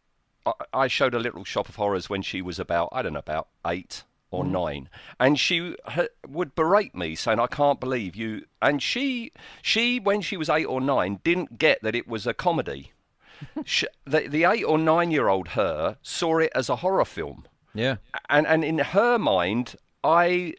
I, 0.47 0.53
I 0.73 0.87
showed 0.89 1.15
a 1.15 1.19
little 1.19 1.45
shop 1.45 1.69
of 1.69 1.77
horrors 1.77 2.09
when 2.09 2.23
she 2.23 2.43
was 2.43 2.59
about 2.59 2.89
I 2.93 3.03
don't 3.03 3.15
know 3.15 3.19
about 3.19 3.49
eight 3.67 4.05
or 4.31 4.45
nine, 4.45 4.91
and 5.19 5.41
she 5.41 5.75
ha- 5.87 6.09
would 6.27 6.55
berate 6.55 6.95
me 6.95 7.15
saying, 7.15 7.41
"I 7.41 7.47
can't 7.47 7.81
believe 7.81 8.15
you." 8.15 8.45
And 8.61 8.83
she 8.83 9.33
she 9.63 9.99
when 9.99 10.21
she 10.21 10.37
was 10.37 10.51
eight 10.51 10.67
or 10.67 10.81
nine 10.81 11.21
didn't 11.25 11.59
get 11.59 11.83
that 11.83 11.95
it 11.95 12.07
was 12.07 12.27
a 12.27 12.35
comedy. 12.35 12.93
Sh 13.65 13.85
the, 14.05 14.29
the 14.29 14.45
eight 14.45 14.65
or 14.65 14.79
nine 14.79 15.11
year 15.11 15.29
old 15.29 15.49
her 15.49 15.97
saw 16.03 16.39
it 16.39 16.51
as 16.55 16.69
a 16.69 16.77
horror 16.77 17.05
film 17.05 17.47
Yeah. 17.79 17.97
and 18.29 18.47
and 18.47 18.65
in 18.65 18.79
her 18.79 19.19
mind, 19.19 19.77
I 20.03 20.55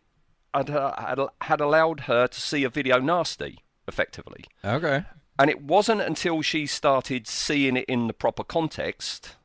had, 0.53 0.69
had 0.69 1.19
had 1.41 1.61
allowed 1.61 2.01
her 2.01 2.27
to 2.27 2.41
see 2.41 2.63
a 2.63 2.69
video 2.69 2.99
nasty, 2.99 3.59
effectively. 3.87 4.45
Okay. 4.63 5.03
And 5.37 5.49
it 5.49 5.61
wasn't 5.61 6.01
until 6.01 6.41
she 6.41 6.65
started 6.65 7.27
seeing 7.27 7.77
it 7.77 7.85
in 7.85 8.07
the 8.07 8.13
proper 8.13 8.43
context 8.43 9.35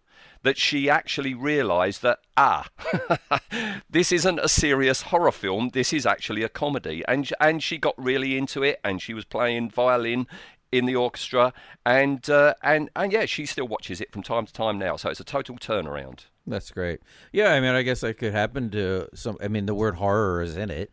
that 0.43 0.59
she 0.59 0.91
actually 0.91 1.35
realised 1.35 2.03
that 2.03 2.19
ah, 2.37 2.69
this 3.91 4.13
isn't 4.13 4.39
a 4.39 4.49
serious 4.49 5.03
horror 5.03 5.33
film. 5.33 5.71
This 5.73 5.93
is 5.93 6.07
actually 6.07 6.43
a 6.43 6.49
comedy. 6.49 7.03
And 7.09 7.29
and 7.41 7.63
she 7.63 7.79
got 7.79 7.95
really 7.97 8.37
into 8.39 8.63
it, 8.63 8.79
and 8.85 9.03
she 9.03 9.15
was 9.15 9.25
playing 9.25 9.71
violin 9.71 10.27
in 10.71 10.87
the 10.87 10.97
orchestra, 10.97 11.53
and 11.85 12.29
uh, 12.31 12.55
and 12.63 12.91
and 12.95 13.13
yeah, 13.13 13.27
she 13.27 13.47
still 13.47 13.67
watches 13.67 14.01
it 14.01 14.13
from 14.13 14.23
time 14.23 14.47
to 14.47 14.53
time 14.53 14.79
now. 14.79 14.97
So 14.97 15.11
it's 15.11 15.21
a 15.21 15.25
total 15.25 15.57
turnaround. 15.57 16.27
That's 16.47 16.71
great. 16.71 17.01
Yeah, 17.33 17.53
I 17.53 17.61
mean, 17.61 17.75
I 17.75 17.83
guess 17.83 18.01
that 18.01 18.19
could 18.19 18.33
happen 18.33 18.71
to 18.71 19.09
some. 19.15 19.37
I 19.41 19.49
mean, 19.49 19.67
the 19.67 19.75
word 19.75 19.97
horror 19.97 20.43
is 20.43 20.57
in 20.57 20.71
it. 20.71 20.91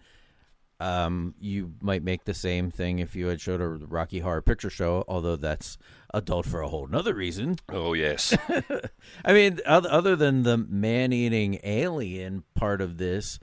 Um, 0.80 1.36
you 1.40 1.74
might 1.80 2.04
make 2.04 2.24
the 2.24 2.34
same 2.34 2.72
thing 2.72 2.98
if 3.00 3.16
you 3.16 3.28
had 3.28 3.40
showed 3.40 3.62
a 3.62 3.68
Rocky 3.68 4.20
Horror 4.20 4.42
Picture 4.42 4.72
Show, 4.72 5.06
although 5.08 5.36
that's 5.36 5.78
adult 6.12 6.48
for 6.48 6.62
a 6.62 6.68
whole 6.70 6.88
nother 6.88 7.14
reason. 7.14 7.58
Oh 7.70 7.94
yes. 7.94 8.36
I 9.26 9.34
mean, 9.34 9.60
other, 9.66 10.16
than 10.16 10.42
the 10.42 10.58
man-eating 10.58 11.60
alien 11.64 12.44
part 12.56 12.82
of 12.82 12.98
this, 12.98 13.38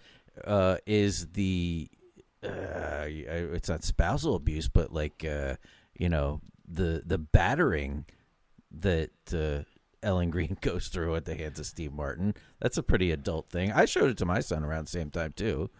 uh, 0.44 0.78
is 0.84 1.28
the 1.28 1.88
uh, 2.42 3.04
it's 3.06 3.68
not 3.68 3.84
spousal 3.84 4.34
abuse, 4.34 4.68
but 4.68 4.92
like 4.92 5.24
uh, 5.24 5.56
you 5.96 6.08
know 6.08 6.40
the 6.66 7.02
the 7.04 7.18
battering 7.18 8.04
that 8.70 9.10
uh, 9.32 9.62
Ellen 10.02 10.30
Greene 10.30 10.58
goes 10.60 10.88
through 10.88 11.16
at 11.16 11.24
the 11.24 11.34
hands 11.34 11.58
of 11.58 11.66
Steve 11.66 11.92
Martin. 11.92 12.34
That's 12.60 12.78
a 12.78 12.82
pretty 12.82 13.10
adult 13.10 13.50
thing. 13.50 13.72
I 13.72 13.84
showed 13.84 14.10
it 14.10 14.16
to 14.18 14.26
my 14.26 14.40
son 14.40 14.64
around 14.64 14.86
the 14.86 14.90
same 14.92 15.10
time 15.10 15.32
too, 15.36 15.70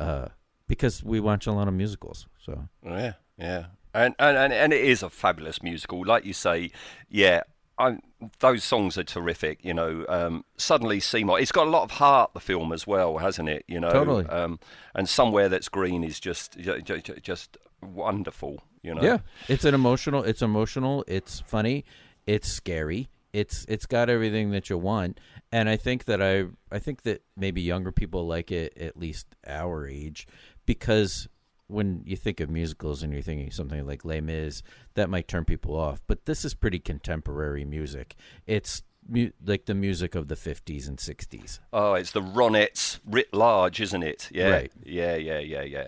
uh, 0.00 0.28
because 0.66 1.02
we 1.02 1.20
watch 1.20 1.46
a 1.46 1.52
lot 1.52 1.68
of 1.68 1.74
musicals. 1.74 2.26
So 2.44 2.68
Yeah, 2.84 3.14
yeah, 3.38 3.66
and 3.94 4.14
and 4.18 4.52
and, 4.52 4.72
it 4.72 4.84
is 4.84 5.02
a 5.02 5.10
fabulous 5.10 5.62
musical. 5.62 6.04
Like 6.04 6.24
you 6.24 6.32
say, 6.32 6.70
yeah. 7.08 7.42
I, 7.78 7.96
those 8.40 8.62
songs 8.62 8.98
are 8.98 9.02
terrific. 9.02 9.64
You 9.64 9.72
know, 9.72 10.04
um, 10.06 10.44
suddenly 10.58 11.00
Seymour. 11.00 11.40
It's 11.40 11.50
got 11.50 11.66
a 11.66 11.70
lot 11.70 11.82
of 11.84 11.92
heart. 11.92 12.32
The 12.34 12.38
film 12.38 12.70
as 12.70 12.86
well, 12.86 13.16
hasn't 13.16 13.48
it? 13.48 13.64
You 13.66 13.80
know, 13.80 13.90
Totally. 13.90 14.26
Um, 14.26 14.60
and 14.94 15.08
somewhere 15.08 15.48
that's 15.48 15.70
green 15.70 16.04
is 16.04 16.20
just 16.20 16.58
ju- 16.58 16.82
ju- 16.82 17.00
ju- 17.00 17.16
just 17.22 17.56
wonderful. 17.82 18.62
You 18.82 18.94
know. 18.94 19.02
Yeah, 19.02 19.18
it's 19.48 19.64
an 19.64 19.74
emotional. 19.74 20.22
It's 20.22 20.42
emotional. 20.42 21.02
It's 21.08 21.40
funny. 21.40 21.84
It's 22.26 22.46
scary. 22.46 23.08
It's 23.32 23.64
it's 23.68 23.86
got 23.86 24.10
everything 24.10 24.50
that 24.50 24.68
you 24.70 24.76
want. 24.78 25.18
And 25.50 25.68
I 25.68 25.76
think 25.76 26.04
that 26.04 26.20
I 26.22 26.46
I 26.74 26.78
think 26.78 27.02
that 27.02 27.22
maybe 27.36 27.60
younger 27.62 27.92
people 27.92 28.26
like 28.26 28.50
it 28.52 28.76
at 28.78 28.96
least 28.96 29.26
our 29.46 29.86
age 29.86 30.26
because 30.66 31.28
when 31.68 32.02
you 32.04 32.16
think 32.16 32.40
of 32.40 32.50
musicals 32.50 33.02
and 33.02 33.12
you're 33.12 33.22
thinking 33.22 33.50
something 33.50 33.86
like 33.86 34.04
Les 34.04 34.20
Mis, 34.20 34.62
that 34.94 35.08
might 35.08 35.26
turn 35.28 35.44
people 35.46 35.74
off. 35.74 36.02
But 36.06 36.26
this 36.26 36.44
is 36.44 36.52
pretty 36.52 36.78
contemporary 36.78 37.64
music. 37.64 38.14
It's 38.46 38.82
mu- 39.08 39.30
like 39.42 39.64
the 39.64 39.72
music 39.74 40.14
of 40.14 40.28
the 40.28 40.34
50s 40.34 40.86
and 40.86 40.98
60s. 40.98 41.60
Oh, 41.72 41.94
it's 41.94 42.10
the 42.10 42.20
Ronettes 42.20 42.98
writ 43.06 43.32
large, 43.32 43.80
isn't 43.80 44.02
it? 44.02 44.28
Yeah, 44.30 44.50
Right. 44.50 44.72
yeah, 44.84 45.16
yeah, 45.16 45.38
yeah, 45.38 45.62
yeah. 45.62 45.86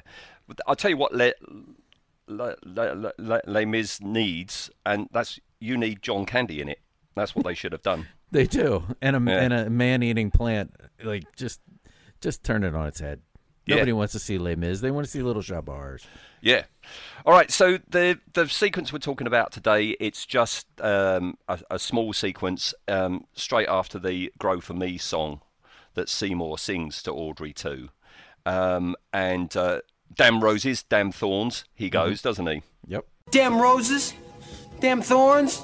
But 0.48 0.60
I'll 0.66 0.76
tell 0.76 0.90
you 0.90 0.96
what, 0.96 1.14
Les, 1.14 1.34
Les, 2.28 2.54
Les, 2.64 3.40
Les, 3.46 3.64
Mis 3.66 4.00
needs, 4.00 4.70
and 4.86 5.08
that's 5.12 5.38
you 5.60 5.76
need 5.76 6.00
John 6.00 6.24
Candy 6.24 6.62
in 6.62 6.68
it. 6.70 6.78
That's 7.14 7.34
what 7.34 7.44
they 7.44 7.54
should 7.54 7.72
have 7.72 7.82
done. 7.82 8.06
They 8.30 8.46
do, 8.48 8.82
and 9.00 9.14
a 9.14 9.20
Yeah. 9.30 9.40
and 9.42 9.52
a 9.54 9.70
man-eating 9.70 10.32
plant, 10.32 10.74
like 11.04 11.22
just 11.36 11.60
just 12.20 12.42
turn 12.42 12.64
it 12.64 12.74
on 12.74 12.88
its 12.88 12.98
head. 12.98 13.20
Yeah. 13.64 13.76
Nobody 13.76 13.92
wants 13.92 14.12
to 14.14 14.18
see 14.18 14.38
Les 14.38 14.56
Mis. 14.56 14.80
They 14.80 14.90
want 14.90 15.04
to 15.06 15.10
see 15.10 15.22
Little 15.22 15.40
Shop 15.40 15.68
of 15.68 15.74
Horrors. 15.74 16.04
Yeah. 16.40 16.64
All 17.24 17.32
right. 17.32 17.48
So 17.48 17.78
the 17.88 18.18
the 18.32 18.48
sequence 18.48 18.92
we're 18.92 18.98
talking 18.98 19.28
about 19.28 19.52
today, 19.52 19.90
it's 20.00 20.26
just 20.26 20.66
um, 20.80 21.38
a, 21.46 21.60
a 21.70 21.78
small 21.78 22.12
sequence 22.12 22.74
um, 22.88 23.26
straight 23.34 23.68
after 23.68 24.00
the 24.00 24.32
"Grow 24.36 24.60
for 24.60 24.74
Me" 24.74 24.98
song 24.98 25.40
that 25.94 26.08
Seymour 26.08 26.58
sings 26.58 27.00
to 27.04 27.12
Audrey 27.12 27.52
2, 27.52 27.88
um, 28.46 28.96
and 29.12 29.56
uh, 29.56 29.80
"Damn 30.12 30.42
roses, 30.42 30.82
damn 30.82 31.12
thorns." 31.12 31.64
He 31.76 31.88
goes, 31.88 32.20
doesn't 32.20 32.48
he? 32.48 32.62
Yep. 32.88 33.06
Damn 33.30 33.60
roses, 33.60 34.12
damn 34.80 35.02
thorns. 35.02 35.62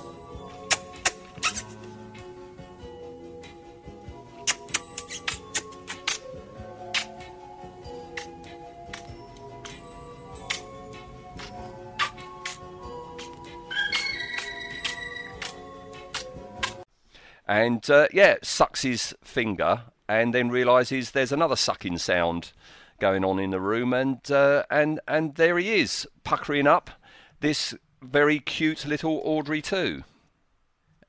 And 17.51 17.91
uh, 17.91 18.07
yeah, 18.13 18.37
sucks 18.43 18.83
his 18.83 19.13
finger, 19.25 19.83
and 20.09 20.33
then 20.33 20.51
realizes 20.51 21.11
there's 21.11 21.33
another 21.33 21.57
sucking 21.57 21.99
sound 21.99 22.53
going 23.01 23.25
on 23.25 23.41
in 23.41 23.51
the 23.51 23.61
room, 23.61 23.93
and 23.93 24.31
uh, 24.31 24.63
and 24.71 25.01
and 25.09 25.35
there 25.35 25.59
he 25.59 25.81
is, 25.81 26.07
puckering 26.23 26.69
up 26.69 26.93
this 27.41 27.75
very 28.01 28.39
cute 28.39 28.87
little 28.87 29.21
Audrey 29.25 29.61
2. 29.61 30.05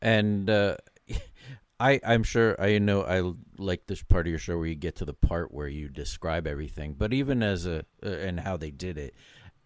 And 0.02 0.50
uh, 0.50 0.78
I 1.80 2.00
I'm 2.04 2.24
sure 2.24 2.60
I 2.60 2.80
know 2.80 3.04
I 3.04 3.34
like 3.62 3.86
this 3.86 4.02
part 4.02 4.26
of 4.26 4.32
your 4.32 4.40
show 4.40 4.58
where 4.58 4.66
you 4.66 4.74
get 4.74 4.96
to 4.96 5.06
the 5.06 5.14
part 5.14 5.54
where 5.54 5.68
you 5.68 5.90
describe 5.90 6.48
everything. 6.48 6.96
But 6.98 7.14
even 7.14 7.44
as 7.44 7.68
a 7.68 7.86
uh, 8.04 8.10
and 8.10 8.40
how 8.40 8.58
they 8.58 8.72
did 8.72 8.98
it 8.98 9.14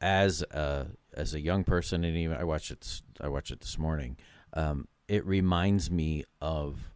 as 0.02 0.42
a 0.42 0.88
as 1.14 1.34
a 1.34 1.40
young 1.40 1.64
person, 1.64 2.04
and 2.04 2.18
even 2.18 2.36
I 2.36 2.44
watched 2.44 2.72
it 2.72 3.02
I 3.22 3.30
watched 3.30 3.52
it 3.52 3.62
this 3.62 3.78
morning. 3.78 4.18
Um, 4.52 4.90
it 5.08 5.26
reminds 5.26 5.92
me 5.92 6.24
of 6.42 6.92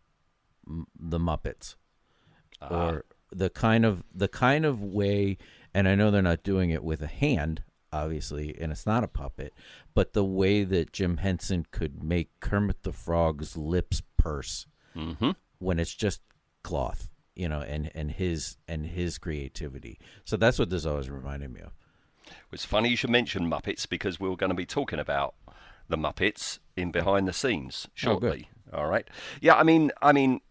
m- 0.68 0.88
the 1.00 1.20
Muppets. 1.20 1.76
Ah. 2.62 2.68
or 2.68 3.06
the 3.32 3.50
kind 3.50 3.86
of 3.86 4.04
the 4.14 4.28
kind 4.28 4.66
of 4.66 4.82
way 4.82 5.38
and 5.74 5.88
I 5.88 5.96
know 5.96 6.12
they're 6.12 6.22
not 6.22 6.44
doing 6.44 6.72
it 6.72 6.84
with 6.84 7.02
a 7.02 7.08
hand 7.08 7.64
obviously 7.94 8.54
and 8.60 8.72
it's 8.72 8.86
not 8.86 9.04
a 9.04 9.08
puppet 9.08 9.54
but 9.94 10.12
the 10.12 10.26
way 10.26 10.66
that 10.66 10.92
Jim 10.92 11.18
Henson 11.18 11.66
could 11.72 12.04
make 12.04 12.38
Kermit 12.42 12.84
the 12.84 12.92
Frog's 12.92 13.56
lips 13.56 14.02
purse 14.18 14.66
mm-hmm. 14.94 15.32
when 15.60 15.80
it's 15.80 15.94
just 15.94 16.22
cloth 16.64 17.10
you 17.40 17.48
know 17.48 17.62
and 17.62 17.90
and 17.96 18.12
his 18.12 18.58
and 18.68 18.86
his 18.86 19.18
creativity. 19.18 19.98
So 20.26 20.36
that's 20.36 20.60
what 20.60 20.70
this 20.70 20.86
always 20.86 21.10
reminded 21.10 21.54
me 21.54 21.62
of. 21.62 21.72
It's 22.52 22.66
funny 22.66 22.90
you 22.90 22.98
should 22.98 23.10
mention 23.10 23.50
Muppets 23.50 23.88
because 23.88 24.20
we're 24.20 24.36
going 24.36 24.50
to 24.50 24.56
be 24.56 24.66
talking 24.66 25.00
about 25.00 25.36
the 25.90 25.98
Muppets 25.98 26.60
in 26.76 26.92
behind 26.92 27.28
the 27.28 27.34
scenes 27.34 27.88
Oh, 27.88 27.92
shortly. 27.96 28.50
All 28.72 28.88
right. 28.88 29.08
Yeah, 29.42 29.56
I 29.56 29.64
mean, 29.64 29.92
I 30.02 30.12
mean, 30.12 30.42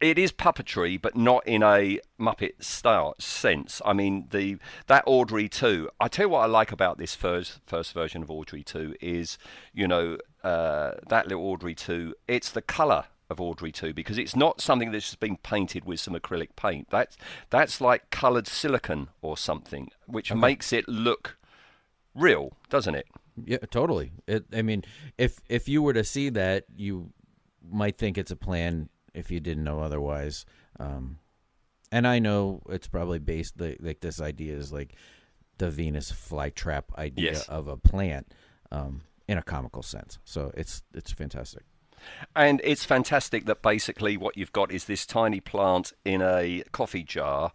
it 0.00 0.18
is 0.18 0.30
puppetry, 0.30 1.00
but 1.00 1.16
not 1.16 1.46
in 1.46 1.62
a 1.62 2.00
Muppet 2.20 2.62
style 2.62 3.14
sense. 3.18 3.82
I 3.84 3.92
mean, 3.92 4.28
the 4.30 4.58
that 4.86 5.02
Audrey 5.06 5.48
two. 5.48 5.90
I 6.00 6.08
tell 6.08 6.26
you 6.26 6.30
what 6.30 6.40
I 6.40 6.46
like 6.46 6.70
about 6.70 6.98
this 6.98 7.14
first 7.14 7.60
first 7.66 7.92
version 7.92 8.22
of 8.22 8.30
Audrey 8.30 8.62
two 8.62 8.94
is, 9.00 9.38
you 9.72 9.88
know, 9.88 10.18
uh, 10.44 10.92
that 11.08 11.26
little 11.26 11.44
Audrey 11.44 11.74
two. 11.74 12.14
It's 12.28 12.50
the 12.50 12.62
colour 12.62 13.06
of 13.28 13.40
Audrey 13.40 13.72
two 13.72 13.92
because 13.92 14.18
it's 14.18 14.36
not 14.36 14.60
something 14.60 14.92
that's 14.92 15.06
just 15.06 15.20
been 15.20 15.36
painted 15.36 15.84
with 15.84 15.98
some 15.98 16.14
acrylic 16.14 16.54
paint. 16.54 16.88
That's 16.90 17.16
that's 17.50 17.80
like 17.80 18.10
coloured 18.10 18.46
silicon 18.46 19.08
or 19.20 19.36
something, 19.36 19.90
which 20.06 20.32
makes 20.32 20.72
it 20.72 20.88
look 20.88 21.36
real, 22.14 22.52
doesn't 22.70 22.94
it? 22.94 23.06
Yeah, 23.46 23.58
totally. 23.70 24.12
It, 24.26 24.44
I 24.52 24.62
mean, 24.62 24.84
if 25.16 25.38
if 25.48 25.68
you 25.68 25.82
were 25.82 25.92
to 25.94 26.04
see 26.04 26.28
that, 26.30 26.64
you 26.76 27.10
might 27.70 27.98
think 27.98 28.16
it's 28.18 28.30
a 28.30 28.36
plan 28.36 28.88
if 29.14 29.30
you 29.30 29.40
didn't 29.40 29.64
know 29.64 29.80
otherwise. 29.80 30.46
Um, 30.80 31.18
and 31.90 32.06
I 32.06 32.18
know 32.18 32.60
it's 32.68 32.86
probably 32.88 33.18
based 33.18 33.60
like, 33.60 33.78
like 33.80 34.00
this 34.00 34.20
idea 34.20 34.56
is 34.56 34.72
like 34.72 34.94
the 35.58 35.70
Venus 35.70 36.12
flytrap 36.12 36.84
idea 36.96 37.32
Yes. 37.32 37.48
of 37.48 37.66
a 37.68 37.76
plant 37.76 38.32
um, 38.70 39.02
in 39.26 39.38
a 39.38 39.42
comical 39.42 39.82
sense. 39.82 40.18
So 40.24 40.52
it's 40.56 40.82
it's 40.94 41.12
fantastic. 41.12 41.64
And 42.36 42.60
it's 42.62 42.84
fantastic 42.84 43.46
that 43.46 43.60
basically 43.60 44.16
what 44.16 44.36
you've 44.36 44.52
got 44.52 44.70
is 44.70 44.84
this 44.84 45.04
tiny 45.04 45.40
plant 45.40 45.92
in 46.04 46.22
a 46.22 46.62
coffee 46.70 47.02
jar 47.02 47.50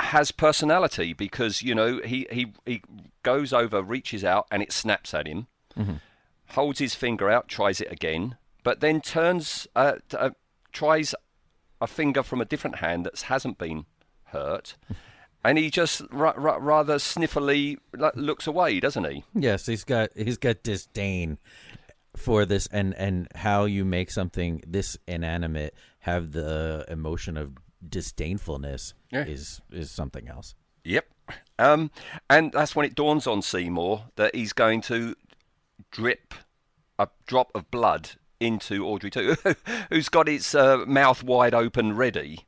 has 0.00 0.32
personality 0.32 1.12
because 1.12 1.62
you 1.62 1.74
know 1.74 2.00
he 2.04 2.26
he 2.30 2.52
he 2.66 2.82
goes 3.22 3.52
over, 3.52 3.82
reaches 3.82 4.24
out, 4.24 4.46
and 4.50 4.62
it 4.62 4.72
snaps 4.72 5.14
at 5.14 5.26
him. 5.26 5.46
Holds 6.50 6.78
his 6.78 6.94
finger 6.94 7.30
out, 7.30 7.48
tries 7.48 7.80
it 7.80 7.90
again, 7.90 8.36
but 8.62 8.80
then 8.80 9.00
turns 9.00 9.66
uh, 9.74 9.94
t- 10.08 10.16
uh, 10.16 10.30
tries 10.72 11.14
a 11.80 11.86
finger 11.86 12.22
from 12.22 12.40
a 12.40 12.44
different 12.44 12.76
hand 12.76 13.06
that 13.06 13.20
hasn't 13.22 13.58
been 13.58 13.86
hurt, 14.26 14.76
and 15.44 15.58
he 15.58 15.70
just 15.70 16.02
ra- 16.10 16.34
ra- 16.36 16.58
rather 16.60 16.96
sniffily 16.96 17.78
looks 18.14 18.46
away, 18.46 18.78
doesn't 18.78 19.10
he? 19.10 19.24
Yes, 19.34 19.66
he's 19.66 19.84
got 19.84 20.10
he's 20.14 20.38
got 20.38 20.62
disdain 20.62 21.38
for 22.16 22.44
this 22.44 22.68
and 22.68 22.94
and 22.94 23.26
how 23.34 23.64
you 23.64 23.84
make 23.84 24.10
something 24.10 24.62
this 24.66 24.96
inanimate 25.08 25.74
have 26.00 26.32
the 26.32 26.84
emotion 26.88 27.36
of 27.36 27.52
disdainfulness 27.88 28.94
Yeah. 29.10 29.24
is 29.24 29.60
is 29.70 29.90
something 29.90 30.28
else. 30.28 30.54
Yep. 30.84 31.06
Um, 31.58 31.90
and 32.28 32.52
that's 32.52 32.76
when 32.76 32.84
it 32.84 32.94
dawns 32.94 33.26
on 33.26 33.40
Seymour 33.42 34.06
that 34.16 34.34
he's 34.34 34.52
going 34.52 34.82
to 34.82 35.14
drip 35.90 36.34
a 36.98 37.08
drop 37.26 37.50
of 37.54 37.70
blood 37.70 38.10
into 38.40 38.86
Audrey 38.86 39.10
2, 39.10 39.36
who's 39.90 40.08
got 40.10 40.28
its 40.28 40.54
uh, 40.54 40.84
mouth 40.86 41.22
wide 41.22 41.54
open 41.54 41.96
ready, 41.96 42.44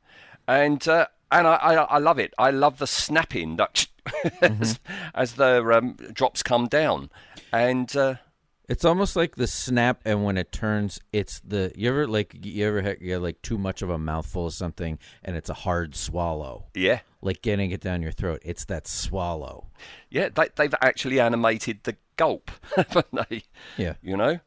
and 0.47 0.87
uh, 0.87 1.07
and 1.31 1.47
I, 1.47 1.55
I 1.55 1.73
I 1.75 1.97
love 1.97 2.19
it. 2.19 2.33
I 2.37 2.51
love 2.51 2.77
the 2.77 2.85
snapping 2.87 3.55
that 3.57 3.87
as, 4.41 4.79
as 5.15 5.33
the 5.33 5.65
um, 5.71 5.93
drops 6.13 6.43
come 6.43 6.67
down, 6.67 7.09
and 7.51 7.93
uh, 7.95 8.15
It's 8.69 8.83
almost 8.83 9.15
like 9.15 9.37
the 9.37 9.47
snap, 9.47 10.01
and 10.03 10.25
when 10.25 10.37
it 10.37 10.51
turns, 10.51 10.99
it's 11.13 11.39
the 11.39 11.71
you 11.75 11.87
ever 11.87 12.05
like 12.05 12.35
you 12.45 12.67
ever 12.67 12.81
had 12.81 12.97
you 12.99 13.13
had, 13.13 13.21
like 13.21 13.41
too 13.41 13.57
much 13.57 13.81
of 13.81 13.89
a 13.89 13.97
mouthful 13.97 14.47
of 14.47 14.53
something, 14.53 14.99
and 15.23 15.37
it's 15.37 15.49
a 15.49 15.53
hard 15.53 15.95
swallow, 15.95 16.65
yeah, 16.73 16.99
like 17.21 17.41
getting 17.41 17.71
it 17.71 17.79
down 17.79 18.01
your 18.01 18.11
throat. 18.11 18.41
It's 18.43 18.65
that 18.65 18.85
swallow. 18.85 19.67
yeah, 20.09 20.27
they, 20.27 20.49
they've 20.55 20.75
actually 20.81 21.19
animated 21.19 21.79
the 21.83 21.95
gulp, 22.17 22.51
haven't 22.75 23.29
they? 23.29 23.43
Yeah. 23.77 23.93
you 24.01 24.17
know. 24.17 24.39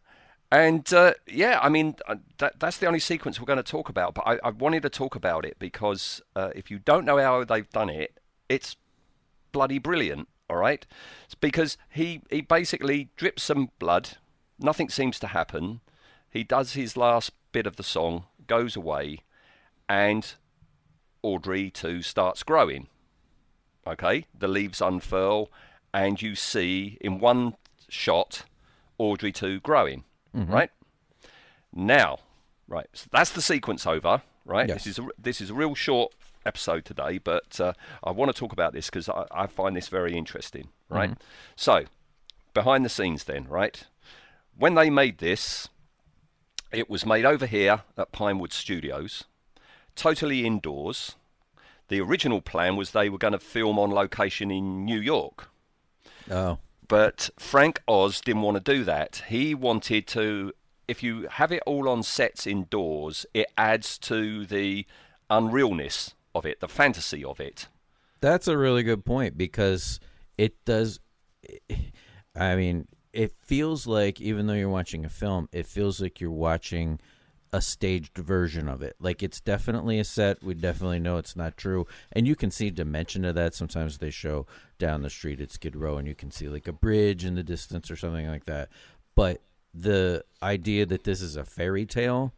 And 0.53 0.93
uh, 0.93 1.15
yeah, 1.27 1.59
I 1.63 1.69
mean 1.69 1.95
uh, 2.07 2.17
that, 2.39 2.59
that's 2.59 2.77
the 2.79 2.87
only 2.87 2.99
sequence 2.99 3.41
we're 3.41 3.47
going 3.47 3.57
to 3.57 3.63
talk 3.63 3.89
about. 3.89 4.15
But 4.15 4.27
I, 4.27 4.39
I 4.45 4.51
wanted 4.51 4.83
to 4.83 4.91
talk 4.91 5.15
about 5.15 5.47
it 5.47 5.59
because 5.59 6.21
uh, 6.37 6.51
if 6.55 6.71
you 6.71 6.79
don't 6.79 7.05
know 7.05 7.19
how 7.19 7.45
they've 7.45 7.71
done 7.71 7.89
it, 7.89 8.19
it's 8.49 8.77
bloody 9.53 9.79
brilliant. 9.79 10.29
All 10.51 10.57
right, 10.57 10.85
it's 11.27 11.37
because 11.37 11.79
he 11.89 12.23
he 12.29 12.41
basically 12.41 13.11
drips 13.15 13.45
some 13.45 13.71
blood. 13.79 14.17
Nothing 14.59 14.89
seems 14.89 15.21
to 15.21 15.29
happen. 15.29 15.81
He 16.29 16.43
does 16.43 16.73
his 16.73 16.97
last 16.97 17.31
bit 17.53 17.69
of 17.69 17.77
the 17.77 17.85
song, 17.85 18.25
goes 18.49 18.75
away, 18.75 19.21
and 19.89 20.35
Audrey 21.23 21.71
2 21.71 22.03
starts 22.03 22.43
growing. 22.43 22.89
Okay, 23.87 24.27
the 24.37 24.49
leaves 24.49 24.81
unfurl, 24.81 25.51
and 25.95 26.21
you 26.21 26.35
see 26.35 26.99
in 27.01 27.21
one 27.21 27.55
shot 27.89 28.43
Audrey 28.99 29.31
2 29.31 29.61
growing, 29.61 30.03
mm-hmm. 30.37 30.53
right? 30.53 30.71
Now, 31.73 32.19
right, 32.67 32.89
so 32.93 33.07
that's 33.13 33.31
the 33.31 33.43
sequence 33.43 33.87
over. 33.87 34.23
Right, 34.45 34.69
Yes. 34.69 34.85
this 34.85 34.99
is 34.99 34.99
a, 34.99 35.09
this 35.17 35.41
is 35.41 35.51
a 35.51 35.55
real 35.55 35.77
short 35.77 36.13
episode 36.45 36.85
today, 36.85 37.19
but 37.19 37.61
uh, 37.61 37.73
I 38.03 38.11
want 38.11 38.35
to 38.35 38.39
talk 38.39 38.53
about 38.53 38.73
this 38.73 38.87
because 38.87 39.09
I, 39.09 39.27
I 39.31 39.47
find 39.47 39.77
this 39.77 39.89
very 39.89 40.17
interesting. 40.17 40.69
Right, 40.89 41.17
so 41.57 41.85
behind 42.55 42.85
the 42.85 42.89
scenes, 42.89 43.25
then, 43.25 43.47
right, 43.49 43.85
when 44.57 44.75
they 44.75 44.91
made 44.91 45.19
this, 45.19 45.69
it 46.73 46.91
was 46.91 47.07
made 47.07 47.25
over 47.25 47.47
here 47.47 47.83
at 47.97 48.13
Pinewood 48.13 48.53
Studios, 48.53 49.25
totally 49.95 50.47
indoors. 50.47 51.17
The 51.89 52.01
original 52.01 52.41
plan 52.41 52.77
was 52.77 52.91
they 52.91 53.09
were 53.09 53.19
going 53.19 53.33
to 53.33 53.39
film 53.39 53.79
on 53.79 53.91
location 53.91 54.51
in 54.51 54.85
New 54.85 55.01
York. 55.01 55.49
Oh, 56.31 56.59
But 56.87 57.31
Frank 57.39 57.83
Oz 57.89 58.21
didn't 58.21 58.43
want 58.43 58.65
to 58.65 58.73
do 58.73 58.85
that. 58.85 59.23
He 59.29 59.55
wanted 59.55 60.07
to, 60.09 60.53
if 60.87 61.03
you 61.03 61.29
have 61.29 61.51
it 61.51 61.63
all 61.67 61.89
on 61.89 62.03
sets 62.03 62.47
indoors, 62.47 63.27
it 63.35 63.49
adds 63.57 63.99
to 63.99 64.47
the 64.47 64.87
unrealness 65.31 66.15
of 66.35 66.47
it, 66.47 66.61
the 66.61 66.69
fantasy 66.69 67.25
of 67.25 67.41
it. 67.41 67.69
That's 68.21 68.49
a 68.49 68.59
really 68.59 68.83
good 68.83 69.05
point 69.05 69.37
because 69.37 69.99
it 70.37 70.65
does. 70.65 71.01
I 72.37 72.57
mean, 72.57 72.87
it 73.13 73.33
feels 73.45 73.87
like 73.87 74.21
even 74.21 74.47
though 74.47 74.55
you're 74.55 74.69
watching 74.69 75.05
a 75.05 75.09
film, 75.09 75.49
it 75.53 75.67
feels 75.67 76.01
like 76.01 76.21
you're 76.21 76.31
watching 76.31 77.01
a 77.53 77.61
staged 77.61 78.17
version 78.17 78.69
of 78.69 78.83
it. 78.83 78.95
Like 79.01 79.23
it's 79.23 79.41
definitely 79.41 79.99
a 79.99 80.05
set. 80.05 80.43
We 80.43 80.55
definitely 80.55 81.01
know 81.01 81.17
it's 81.17 81.37
not 81.37 81.57
true, 81.57 81.87
and 82.13 82.27
you 82.27 82.37
can 82.37 82.51
see 82.51 82.71
dimension 82.71 83.25
of 83.25 83.35
that. 83.35 83.55
Sometimes 83.55 83.99
they 83.99 84.11
show 84.11 84.47
down 84.79 85.03
the 85.03 85.11
street 85.11 85.41
at 85.41 85.51
Skid 85.51 85.75
Row, 85.75 85.97
and 85.97 86.07
you 86.07 86.15
can 86.15 86.31
see 86.31 86.49
like 86.49 86.69
a 86.69 86.73
bridge 86.73 87.25
in 87.25 87.35
the 87.35 87.43
distance 87.43 87.91
or 87.91 87.97
something 87.97 88.29
like 88.29 88.47
that. 88.47 88.69
But 89.17 89.43
the 89.75 90.25
idea 90.43 90.87
that 90.87 91.05
this 91.05 91.21
is 91.21 91.37
a 91.37 91.45
fairy 91.45 91.87
tale 91.87 92.33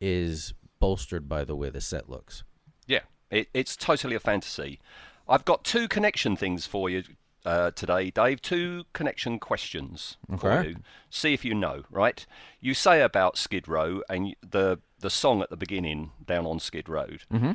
is 0.00 0.54
bolstered 0.78 1.28
by 1.28 1.44
the 1.44 1.56
way 1.56 1.70
the 1.70 1.80
set 1.80 2.08
looks. 2.08 2.44
Yeah, 2.86 3.00
it, 3.34 3.48
it's 3.52 3.76
totally 3.76 4.14
a 4.14 4.20
fantasy. 4.20 4.80
I've 5.28 5.44
got 5.44 5.64
two 5.64 5.88
connection 5.88 6.36
things 6.36 6.66
for 6.66 6.88
you 6.88 7.02
uh, 7.44 7.70
today, 7.72 8.10
Dave. 8.10 8.40
Two 8.40 8.84
connection 8.92 9.38
questions 9.38 10.16
for 10.38 10.62
you. 10.64 10.76
See 11.10 11.34
if 11.34 11.44
you 11.44 11.54
know. 11.54 11.84
Right? 11.90 12.26
You 12.60 12.74
say 12.74 13.00
about 13.00 13.36
Skid 13.36 13.68
Row 13.68 14.02
and 14.08 14.34
the 14.48 14.80
the 15.00 15.10
song 15.10 15.42
at 15.42 15.50
the 15.50 15.56
beginning 15.56 16.12
down 16.24 16.46
on 16.46 16.58
Skid 16.58 16.88
Row. 16.88 17.08
Mm-hmm. 17.32 17.52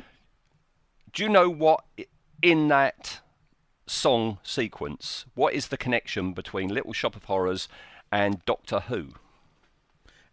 Do 1.12 1.22
you 1.22 1.28
know 1.28 1.50
what 1.50 1.84
in 2.42 2.68
that 2.68 3.20
song 3.86 4.38
sequence? 4.44 5.24
What 5.34 5.54
is 5.54 5.68
the 5.68 5.76
connection 5.76 6.32
between 6.32 6.68
Little 6.68 6.92
Shop 6.92 7.16
of 7.16 7.24
Horrors 7.24 7.68
and 8.12 8.44
Doctor 8.44 8.80
Who? 8.80 9.14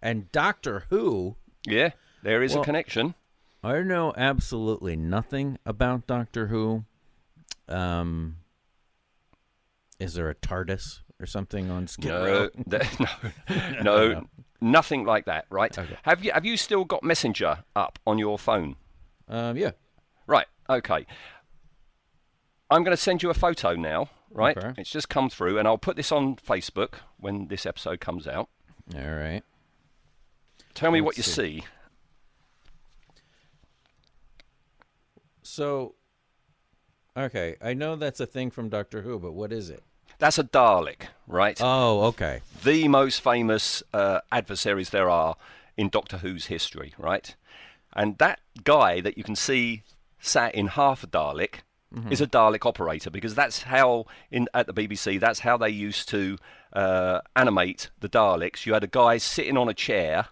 And 0.02 0.32
Doctor 0.32 0.84
Who 0.90 1.36
Yeah, 1.66 1.92
there 2.22 2.44
is 2.44 2.54
Well- 2.54 2.62
a 2.62 2.66
connection. 2.66 3.16
I 3.68 3.82
know 3.84 4.14
absolutely 4.16 4.96
nothing 4.96 5.58
about 5.66 6.08
Doctor 6.08 6.48
Who. 6.48 6.86
Um, 7.68 8.38
is 10.00 10.14
there 10.14 10.30
a 10.30 10.36
TARDIS 10.36 11.02
or 11.20 11.26
something 11.26 11.70
on 11.70 11.88
Skid 11.88 12.08
No, 12.10 12.24
Row? 12.24 12.50
th- 12.70 13.00
no, 13.84 14.14
no, 14.14 14.28
nothing 14.62 15.06
like 15.06 15.26
that. 15.26 15.46
Right? 15.50 15.78
Okay. 15.78 15.98
Have 16.04 16.24
you 16.24 16.32
have 16.32 16.46
you 16.46 16.56
still 16.56 16.86
got 16.86 17.04
Messenger 17.04 17.66
up 17.76 18.00
on 18.08 18.18
your 18.18 18.40
phone? 18.40 18.78
Um, 19.28 19.58
yeah. 19.58 19.72
Right. 20.28 20.48
Okay. 20.70 21.06
I'm 22.70 22.84
going 22.84 22.96
to 22.96 23.02
send 23.02 23.22
you 23.22 23.30
a 23.30 23.34
photo 23.34 23.76
now. 23.76 24.10
Right? 24.32 24.58
Okay. 24.58 24.82
It's 24.82 24.90
just 24.90 25.10
come 25.10 25.30
through, 25.30 25.58
and 25.58 25.68
I'll 25.68 25.78
put 25.78 25.96
this 25.98 26.12
on 26.12 26.36
Facebook 26.38 26.96
when 27.18 27.48
this 27.48 27.66
episode 27.66 28.00
comes 28.00 28.28
out. 28.28 28.50
All 28.96 29.02
right. 29.14 29.42
Tell 30.74 30.92
me 30.92 31.02
what 31.02 31.18
Let's 31.18 31.28
you 31.28 31.34
see. 31.34 31.60
see. 31.62 31.66
So, 35.48 35.96
okay, 37.16 37.56
I 37.62 37.74
know 37.74 37.96
that's 37.96 38.20
a 38.20 38.26
thing 38.26 38.52
from 38.52 38.70
Doctor 38.70 39.02
Who, 39.02 39.18
but 39.18 39.32
what 39.34 39.52
is 39.54 39.70
it? 39.70 39.82
That's 40.20 40.38
a 40.38 40.44
Dalek, 40.44 41.08
right? 41.26 41.58
Oh, 41.62 42.04
okay. 42.06 42.42
the 42.64 42.88
most 42.88 43.22
famous 43.22 43.82
uh, 43.94 44.20
adversaries 44.32 44.90
there 44.90 45.10
are 45.10 45.36
in 45.78 45.90
Doctor 45.90 46.18
Who's 46.18 46.48
history, 46.48 46.94
right? 46.98 47.36
And 47.94 48.18
that 48.18 48.40
guy 48.64 49.00
that 49.02 49.18
you 49.18 49.24
can 49.24 49.36
see 49.36 49.84
sat 50.20 50.54
in 50.54 50.68
half 50.68 51.04
a 51.04 51.08
Dalek 51.08 51.60
is 52.12 52.20
a 52.20 52.28
Dalek 52.28 52.66
operator 52.66 53.10
because 53.10 53.34
that's 53.34 53.64
how 53.64 54.06
in 54.30 54.48
at 54.54 54.68
the 54.68 54.74
BBC 54.74 55.20
that's 55.20 55.40
how 55.40 55.56
they 55.56 55.70
used 55.70 56.10
to 56.10 56.38
uh, 56.74 57.22
animate 57.36 57.90
the 58.02 58.10
Daleks. 58.10 58.66
You 58.66 58.74
had 58.74 58.84
a 58.84 58.88
guy 58.88 59.18
sitting 59.18 59.58
on 59.58 59.70
a 59.70 59.74
chair 59.74 60.28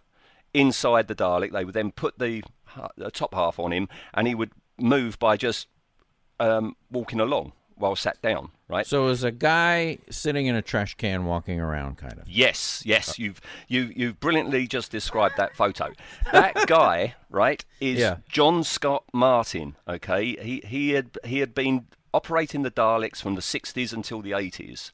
inside 0.53 1.07
the 1.07 1.15
Dalek. 1.15 1.53
They 1.53 1.63
would 1.63 1.73
then 1.73 1.91
put 1.91 2.19
the, 2.19 2.43
ha- 2.65 2.89
the 2.97 3.09
top 3.09 3.33
half 3.33 3.57
on 3.57 3.71
him, 3.71 3.87
and 4.13 4.27
he 4.27 4.35
would 4.35 4.51
move 4.79 5.17
by 5.19 5.37
just 5.37 5.67
um, 6.39 6.75
walking 6.91 7.19
along 7.19 7.53
while 7.77 7.95
sat 7.95 8.21
down, 8.21 8.51
right? 8.69 8.87
So, 8.87 9.07
is 9.09 9.23
a 9.23 9.31
guy 9.31 9.97
sitting 10.09 10.45
in 10.45 10.55
a 10.55 10.61
trash 10.61 10.95
can 10.95 11.25
walking 11.25 11.59
around, 11.59 11.97
kind 11.97 12.13
of? 12.19 12.27
Yes, 12.27 12.81
yes, 12.85 13.19
you've 13.19 13.41
you 13.67 13.91
you've 13.95 14.19
brilliantly 14.19 14.67
just 14.67 14.91
described 14.91 15.35
that 15.37 15.55
photo. 15.55 15.91
That 16.31 16.55
guy, 16.67 17.15
right, 17.29 17.63
is 17.81 17.99
Yeah. 17.99 18.17
John 18.29 18.63
Scott 18.63 19.03
Martin. 19.13 19.75
Okay, 19.87 20.35
he 20.41 20.61
he 20.65 20.91
had 20.91 21.17
he 21.25 21.39
had 21.39 21.53
been 21.53 21.87
operating 22.15 22.61
the 22.63 22.71
Daleks 22.71 23.21
from 23.21 23.35
the 23.35 23.41
60s 23.41 23.91
until 23.93 24.21
the 24.21 24.31
80s, 24.31 24.91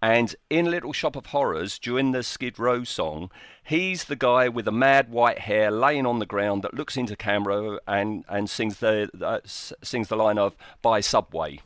and 0.00 0.34
in 0.48 0.70
Little 0.70 0.92
Shop 0.92 1.16
of 1.16 1.26
Horrors 1.26 1.78
during 1.78 2.12
the 2.12 2.22
Skid 2.22 2.58
Row 2.58 2.84
song, 2.84 3.30
he's 3.64 4.04
the 4.04 4.16
guy 4.16 4.48
with 4.48 4.64
the 4.64 4.72
mad 4.72 5.10
white 5.10 5.40
hair 5.40 5.70
laying 5.70 6.06
on 6.06 6.18
the 6.20 6.26
ground 6.26 6.62
that 6.62 6.74
looks 6.74 6.96
into 6.96 7.16
camera 7.16 7.78
and 7.86 8.24
and 8.28 8.48
sings 8.48 8.78
the 8.78 9.10
uh, 9.20 9.40
sings 9.44 10.08
the 10.08 10.16
line 10.16 10.38
of 10.38 10.56
"By 10.80 11.00
Subway." 11.00 11.60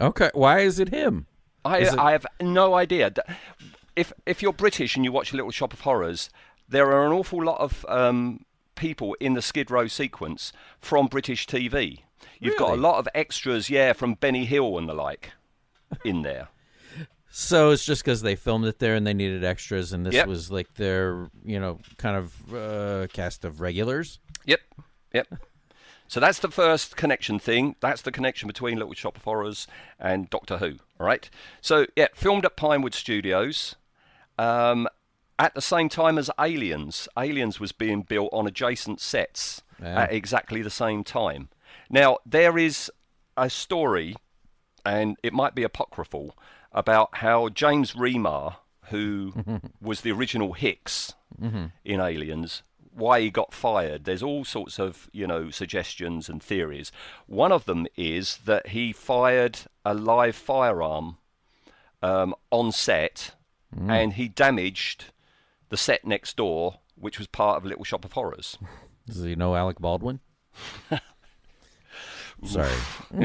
Okay. 0.00 0.30
Why 0.34 0.60
is 0.60 0.78
it 0.78 0.88
him? 0.90 1.26
I, 1.64 1.78
it- 1.78 1.98
I 1.98 2.12
have 2.12 2.26
no 2.40 2.74
idea. 2.74 3.12
If 3.96 4.12
if 4.26 4.42
you're 4.42 4.52
British 4.52 4.96
and 4.96 5.04
you 5.04 5.12
watch 5.12 5.32
Little 5.32 5.50
Shop 5.50 5.72
of 5.72 5.80
Horrors, 5.82 6.30
there 6.68 6.90
are 6.92 7.04
an 7.06 7.12
awful 7.12 7.42
lot 7.44 7.60
of 7.60 7.84
um, 7.88 8.44
people 8.74 9.14
in 9.20 9.34
the 9.34 9.42
Skid 9.42 9.70
Row 9.70 9.86
sequence 9.88 10.52
from 10.80 11.06
British 11.08 11.46
TV. 11.46 12.02
You've 12.40 12.56
got 12.56 12.70
a 12.72 12.76
lot 12.80 12.98
of 12.98 13.08
extras, 13.14 13.68
yeah, 13.70 13.92
from 13.92 14.14
Benny 14.14 14.44
Hill 14.44 14.78
and 14.78 14.88
the 14.88 14.94
like, 14.94 15.32
in 16.04 16.22
there. 16.22 16.48
So 17.30 17.70
it's 17.70 17.84
just 17.84 18.02
because 18.02 18.22
they 18.22 18.34
filmed 18.36 18.64
it 18.64 18.78
there 18.78 18.94
and 18.94 19.06
they 19.06 19.12
needed 19.14 19.44
extras, 19.44 19.92
and 19.92 20.04
this 20.04 20.14
Yep. 20.14 20.26
was 20.26 20.50
like 20.50 20.74
their, 20.74 21.28
you 21.44 21.60
know, 21.60 21.78
kind 21.98 22.16
of 22.16 22.54
uh, 22.54 23.06
cast 23.12 23.44
of 23.44 23.60
regulars. 23.60 24.18
Yep, 24.46 24.60
yep. 25.12 25.26
So 26.08 26.20
that's 26.20 26.38
the 26.38 26.50
first 26.50 26.96
connection 26.96 27.38
thing. 27.38 27.76
That's 27.80 28.00
the 28.00 28.10
connection 28.10 28.46
between 28.46 28.78
Little 28.78 28.94
Shop 28.94 29.16
of 29.18 29.24
Horrors 29.24 29.66
and 30.00 30.28
Doctor 30.30 30.56
Who. 30.56 30.78
All 30.98 31.06
right. 31.06 31.28
So 31.60 31.86
yeah, 31.94 32.08
filmed 32.14 32.46
at 32.46 32.56
Pinewood 32.56 32.94
Studios. 32.94 33.76
Um, 34.38 34.88
at 35.38 35.54
the 35.54 35.60
same 35.62 35.90
time 35.90 36.16
as 36.18 36.30
Aliens, 36.40 37.08
Aliens 37.16 37.60
was 37.60 37.72
being 37.72 38.02
built 38.02 38.30
on 38.32 38.46
adjacent 38.46 39.00
sets 39.00 39.62
Yeah. 39.80 40.04
at 40.04 40.12
exactly 40.12 40.62
the 40.62 40.70
same 40.70 41.04
time. 41.04 41.50
Now 41.90 42.18
there 42.26 42.58
is 42.58 42.90
a 43.36 43.48
story, 43.48 44.16
and 44.84 45.16
it 45.22 45.32
might 45.32 45.54
be 45.54 45.62
apocryphal, 45.62 46.36
about 46.72 47.16
how 47.18 47.48
James 47.48 47.92
Remar, 47.92 48.56
who 48.90 49.32
was 49.80 50.02
the 50.02 50.12
original 50.12 50.52
Hicks 50.52 51.14
in 51.84 52.00
Aliens, 52.00 52.62
why 52.92 53.20
he 53.20 53.30
got 53.30 53.54
fired. 53.54 54.04
There's 54.04 54.22
all 54.22 54.44
sorts 54.44 54.78
of 54.78 55.08
you 55.12 55.26
know 55.26 55.50
suggestions 55.50 56.28
and 56.28 56.42
theories. 56.42 56.90
One 57.26 57.52
of 57.52 57.64
them 57.64 57.86
is 57.96 58.38
that 58.44 58.68
he 58.68 58.92
fired 58.92 59.60
a 59.84 59.94
live 59.94 60.36
firearm 60.36 61.18
um, 62.02 62.34
on 62.50 62.72
set, 62.72 63.34
and 63.88 64.14
he 64.14 64.28
damaged 64.28 65.06
the 65.68 65.76
set 65.76 66.04
next 66.04 66.36
door, 66.36 66.80
which 66.96 67.18
was 67.18 67.26
part 67.26 67.58
of 67.58 67.64
Little 67.64 67.84
Shop 67.84 68.04
of 68.04 68.12
Horrors. 68.12 68.58
Does 69.06 69.22
he 69.22 69.36
know 69.36 69.54
Alec 69.54 69.78
Baldwin? 69.78 70.20
Sorry. 72.44 72.72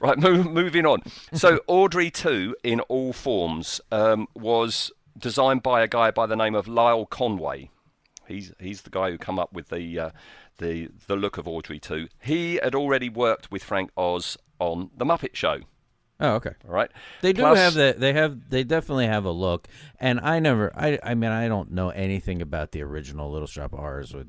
Right, 0.00 0.16
move, 0.16 0.46
moving 0.46 0.86
on. 0.86 1.02
So 1.34 1.58
Audrey 1.66 2.08
2 2.10 2.54
in 2.62 2.78
all 2.82 3.12
forms 3.12 3.80
um, 3.90 4.28
was 4.36 4.92
designed 5.18 5.64
by 5.64 5.82
a 5.82 5.88
guy 5.88 6.12
by 6.12 6.26
the 6.26 6.36
name 6.36 6.54
of 6.54 6.68
Lyle 6.68 7.04
Conway. 7.04 7.70
He's 8.28 8.52
he's 8.60 8.82
the 8.82 8.90
guy 8.90 9.10
who 9.10 9.18
come 9.18 9.40
up 9.40 9.52
with 9.52 9.70
the 9.70 9.98
uh, 9.98 10.10
the 10.58 10.88
the 11.08 11.16
look 11.16 11.36
of 11.36 11.48
Audrey 11.48 11.80
2. 11.80 12.06
He 12.22 12.60
had 12.62 12.76
already 12.76 13.08
worked 13.08 13.50
with 13.50 13.64
Frank 13.64 13.90
Oz 13.96 14.38
on 14.60 14.90
the 14.96 15.04
Muppet 15.04 15.34
Show. 15.34 15.60
Oh, 16.20 16.34
okay. 16.34 16.52
All 16.66 16.74
right, 16.74 16.90
They 17.22 17.32
do 17.32 17.42
Plus- 17.42 17.58
have 17.58 17.74
that. 17.74 17.98
They 18.00 18.12
have. 18.12 18.50
They 18.50 18.62
definitely 18.64 19.06
have 19.06 19.24
a 19.24 19.30
look. 19.32 19.66
And 19.98 20.20
I 20.20 20.38
never. 20.38 20.72
I. 20.76 20.98
I 21.02 21.14
mean, 21.14 21.30
I 21.32 21.48
don't 21.48 21.72
know 21.72 21.90
anything 21.90 22.40
about 22.40 22.70
the 22.72 22.82
original 22.82 23.30
Little 23.32 23.46
Shop 23.48 23.72
of 23.72 23.78
Horrors 23.80 24.14
with 24.14 24.28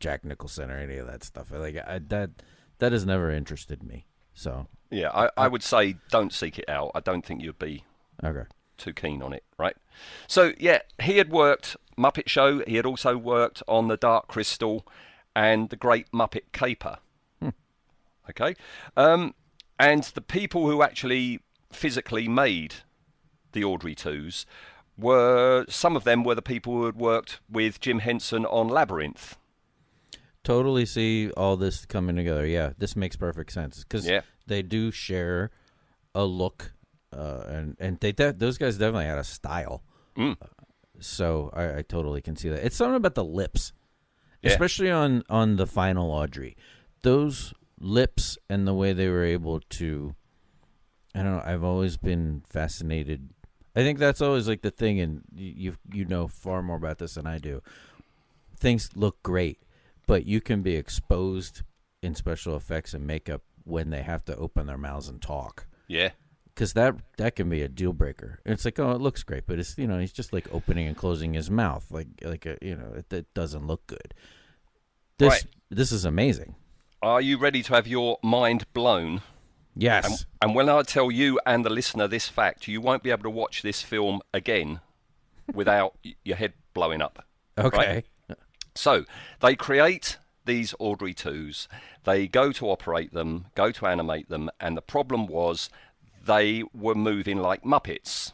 Jack 0.00 0.24
Nicholson 0.24 0.70
or 0.70 0.78
any 0.78 0.96
of 0.96 1.06
that 1.06 1.24
stuff. 1.24 1.50
Like 1.50 1.76
I, 1.76 2.00
that. 2.08 2.30
That 2.78 2.92
has 2.92 3.04
never 3.04 3.30
interested 3.30 3.82
me. 3.82 4.06
So 4.34 4.68
Yeah, 4.90 5.10
I, 5.12 5.30
I 5.36 5.48
would 5.48 5.64
say 5.64 5.96
don't 6.10 6.32
seek 6.32 6.58
it 6.58 6.68
out. 6.68 6.92
I 6.94 7.00
don't 7.00 7.26
think 7.26 7.42
you'd 7.42 7.58
be 7.58 7.82
okay. 8.22 8.44
too 8.76 8.92
keen 8.92 9.20
on 9.20 9.32
it, 9.32 9.42
right? 9.58 9.76
So 10.28 10.52
yeah, 10.58 10.80
he 11.02 11.18
had 11.18 11.30
worked 11.30 11.76
Muppet 11.98 12.28
Show. 12.28 12.62
He 12.68 12.76
had 12.76 12.86
also 12.86 13.16
worked 13.16 13.64
on 13.66 13.88
the 13.88 13.96
Dark 13.96 14.28
Crystal 14.28 14.86
and 15.34 15.70
the 15.70 15.76
Great 15.76 16.10
Muppet 16.12 16.52
Caper. 16.52 16.98
Okay, 18.30 18.54
um, 18.96 19.34
and 19.78 20.02
the 20.04 20.20
people 20.20 20.68
who 20.68 20.82
actually 20.82 21.40
physically 21.72 22.28
made 22.28 22.74
the 23.52 23.64
Audrey 23.64 23.94
twos 23.94 24.44
were 24.98 25.64
some 25.68 25.96
of 25.96 26.04
them 26.04 26.24
were 26.24 26.34
the 26.34 26.42
people 26.42 26.74
who 26.74 26.84
had 26.84 26.96
worked 26.96 27.40
with 27.50 27.80
Jim 27.80 28.00
Henson 28.00 28.44
on 28.44 28.68
Labyrinth. 28.68 29.36
Totally 30.48 30.86
see 30.86 31.30
all 31.36 31.56
this 31.58 31.84
coming 31.84 32.16
together. 32.16 32.46
Yeah, 32.46 32.72
this 32.78 32.96
makes 32.96 33.16
perfect 33.16 33.52
sense 33.52 33.82
because 33.84 34.06
Yeah. 34.08 34.22
they 34.46 34.62
do 34.62 34.90
share 34.90 35.50
a 36.14 36.24
look, 36.24 36.72
uh, 37.12 37.42
and 37.48 37.76
and 37.78 38.00
they 38.00 38.12
de- 38.12 38.32
those 38.32 38.56
guys 38.56 38.78
definitely 38.78 39.04
had 39.04 39.18
a 39.18 39.24
style. 39.24 39.82
Mm. 40.16 40.36
Uh, 40.40 40.46
so 41.00 41.50
I, 41.52 41.78
I 41.78 41.82
totally 41.82 42.22
can 42.22 42.34
see 42.34 42.48
that. 42.48 42.64
It's 42.64 42.76
something 42.76 42.96
about 42.96 43.14
the 43.14 43.24
lips, 43.24 43.74
Yeah. 44.40 44.52
especially 44.52 44.90
on 44.90 45.22
on 45.28 45.56
the 45.56 45.66
final 45.66 46.10
Audrey. 46.10 46.56
Those 47.02 47.52
lips 47.78 48.38
and 48.48 48.66
the 48.66 48.72
way 48.74 48.94
they 48.94 49.10
were 49.10 49.24
able 49.24 49.60
to. 49.60 50.14
I 51.14 51.22
don't 51.24 51.32
know. 51.36 51.42
I've 51.44 51.62
always 51.64 51.98
been 51.98 52.42
fascinated. 52.48 53.28
I 53.76 53.80
think 53.82 53.98
that's 53.98 54.22
always 54.22 54.48
like 54.48 54.62
the 54.62 54.70
thing, 54.70 54.98
and 54.98 55.24
you, 55.34 55.76
you 55.92 56.06
know 56.06 56.26
far 56.26 56.62
more 56.62 56.76
about 56.78 56.96
this 56.98 57.14
than 57.14 57.26
I 57.26 57.36
do. 57.38 57.60
Things 58.58 58.88
look 58.96 59.22
great, 59.22 59.58
but 60.08 60.26
you 60.26 60.40
can 60.40 60.62
be 60.62 60.74
exposed 60.74 61.62
in 62.02 62.14
special 62.16 62.56
effects 62.56 62.94
and 62.94 63.06
makeup 63.06 63.42
when 63.64 63.90
they 63.90 64.02
have 64.02 64.24
to 64.24 64.34
open 64.36 64.66
their 64.66 64.78
mouths 64.78 65.08
and 65.08 65.20
talk 65.22 65.66
Yeah, 65.86 66.10
because 66.46 66.72
that 66.72 66.96
that 67.18 67.36
can 67.36 67.48
be 67.48 67.62
a 67.62 67.68
deal 67.68 67.92
breaker. 67.92 68.40
It's 68.44 68.64
like, 68.64 68.78
oh, 68.80 68.90
it 68.92 69.00
looks 69.00 69.22
great, 69.22 69.46
but 69.46 69.58
it's 69.60 69.78
you 69.78 69.86
know 69.86 69.98
he's 70.00 70.12
just 70.12 70.32
like 70.32 70.52
opening 70.52 70.86
and 70.88 70.96
closing 70.96 71.34
his 71.34 71.50
mouth, 71.50 71.84
like 71.90 72.08
like 72.22 72.44
a, 72.46 72.56
you 72.60 72.74
know 72.74 72.92
it, 72.96 73.12
it 73.12 73.26
doesn't 73.34 73.66
look 73.66 73.86
good. 73.86 74.14
This 75.18 75.30
Right. 75.32 75.46
this 75.70 75.92
is 75.92 76.04
amazing. 76.04 76.54
are 77.02 77.20
you 77.20 77.38
ready 77.38 77.62
to 77.62 77.74
have 77.74 77.86
your 77.86 78.18
mind 78.22 78.64
blown? 78.72 79.20
Yes, 79.80 80.04
And, 80.06 80.26
and 80.42 80.54
when 80.56 80.68
I 80.68 80.82
tell 80.82 81.08
you 81.12 81.38
and 81.46 81.64
the 81.64 81.70
listener 81.70 82.08
this 82.08 82.26
fact, 82.28 82.66
you 82.66 82.80
won't 82.80 83.04
be 83.04 83.10
able 83.10 83.22
to 83.24 83.30
watch 83.30 83.62
this 83.62 83.80
film 83.82 84.20
again 84.34 84.80
without 85.54 85.96
your 86.24 86.36
head 86.36 86.52
blowing 86.74 87.00
up. 87.00 87.24
okay, 87.56 88.02
So 88.78 89.04
they 89.40 89.56
create 89.56 90.18
these 90.44 90.74
Audrey 90.78 91.12
2s, 91.12 91.66
they 92.04 92.26
go 92.26 92.52
to 92.52 92.70
operate 92.70 93.12
them, 93.12 93.46
go 93.54 93.70
to 93.70 93.86
animate 93.86 94.28
them, 94.28 94.50
and 94.60 94.76
the 94.76 94.82
problem 94.82 95.26
was 95.26 95.68
they 96.24 96.62
were 96.72 96.94
moving 96.94 97.38
like 97.38 97.64
Muppets 97.64 98.32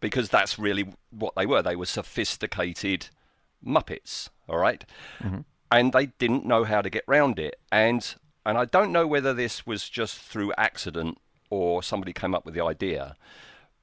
because 0.00 0.28
that's 0.28 0.58
really 0.58 0.92
what 1.10 1.34
they 1.34 1.46
were. 1.46 1.62
They 1.62 1.76
were 1.76 1.86
sophisticated 1.86 3.08
Muppets, 3.66 4.28
all 4.48 4.58
right? 4.58 4.84
Mm-hmm. 5.20 5.40
And 5.70 5.92
they 5.92 6.06
didn't 6.06 6.44
know 6.44 6.64
how 6.64 6.82
to 6.82 6.90
get 6.90 7.04
round 7.06 7.38
it. 7.38 7.58
And 7.72 8.14
and 8.46 8.58
I 8.58 8.66
don't 8.66 8.92
know 8.92 9.06
whether 9.06 9.32
this 9.32 9.66
was 9.66 9.88
just 9.88 10.18
through 10.18 10.52
accident 10.58 11.18
or 11.48 11.82
somebody 11.82 12.12
came 12.12 12.34
up 12.34 12.44
with 12.44 12.54
the 12.54 12.62
idea, 12.62 13.16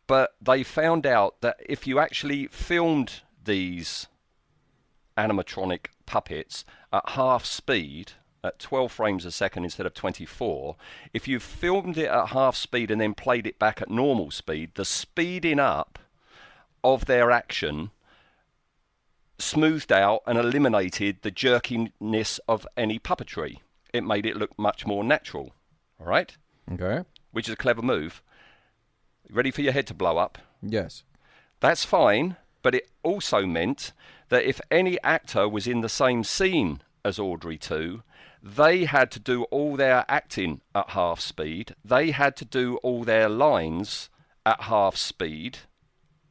but 0.06 0.36
they 0.40 0.62
found 0.62 1.08
out 1.08 1.42
that 1.42 1.58
if 1.68 1.88
you 1.88 1.98
actually 1.98 2.48
filmed 2.48 3.22
these 3.44 4.08
animatronic 5.18 5.88
puppets 6.06 6.66
at 6.92 7.10
half 7.10 7.46
speed 7.46 8.14
at 8.44 8.60
12 8.60 8.92
frames 8.92 9.26
a 9.26 9.32
second 9.32 9.64
instead 9.64 9.86
of 9.86 9.94
24 9.94 10.76
if 11.14 11.28
you 11.28 11.40
filmed 11.40 11.98
it 11.98 12.08
at 12.08 12.30
half 12.30 12.56
speed 12.56 12.90
and 12.90 13.00
then 13.00 13.14
played 13.14 13.46
it 13.46 13.60
back 13.60 13.82
at 13.82 13.90
normal 13.90 14.32
speed 14.32 14.72
the 14.76 14.86
speeding 14.86 15.60
up 15.60 16.00
of 16.84 17.06
their 17.06 17.30
action 17.30 17.92
smoothed 19.38 19.92
out 19.92 20.22
and 20.26 20.38
eliminated 20.38 21.18
the 21.22 21.32
jerkiness 21.32 22.40
of 22.48 22.68
any 22.78 23.00
puppetry. 23.00 23.58
It 23.92 24.04
made 24.04 24.26
it 24.26 24.38
look 24.38 24.58
much 24.58 24.86
more 24.86 25.04
natural 25.04 25.54
all 26.02 26.08
right? 26.08 26.36
Okay, 26.72 27.04
which 27.32 27.48
is 27.48 27.54
a 27.54 27.58
clever 27.58 27.82
move. 27.82 28.22
Ready 29.30 29.52
for 29.52 29.62
your 29.62 29.74
head 29.74 29.88
to 29.88 29.94
blow 29.94 30.18
up? 30.18 30.38
Yes, 30.62 31.04
that's 31.60 31.86
fine, 31.86 32.38
but 32.62 32.76
it 32.76 32.90
also 33.04 33.46
meant 33.46 33.94
that 34.32 34.48
if 34.48 34.62
any 34.72 34.98
actor 35.04 35.48
was 35.48 35.68
in 35.68 35.82
the 35.82 35.90
same 35.90 36.24
scene 36.24 36.82
as 37.04 37.20
Audrey 37.20 37.58
2, 37.58 38.02
they 38.42 38.86
had 38.86 39.12
to 39.12 39.20
do 39.20 39.44
all 39.46 39.76
their 39.76 40.06
acting 40.08 40.62
at 40.74 40.92
half 40.92 41.20
speed, 41.20 41.76
they 41.84 42.12
had 42.12 42.38
to 42.38 42.46
do 42.46 42.78
all 42.78 43.04
their 43.04 43.28
lines 43.28 44.10
at 44.46 44.62
half 44.62 44.96
speed, 44.96 45.60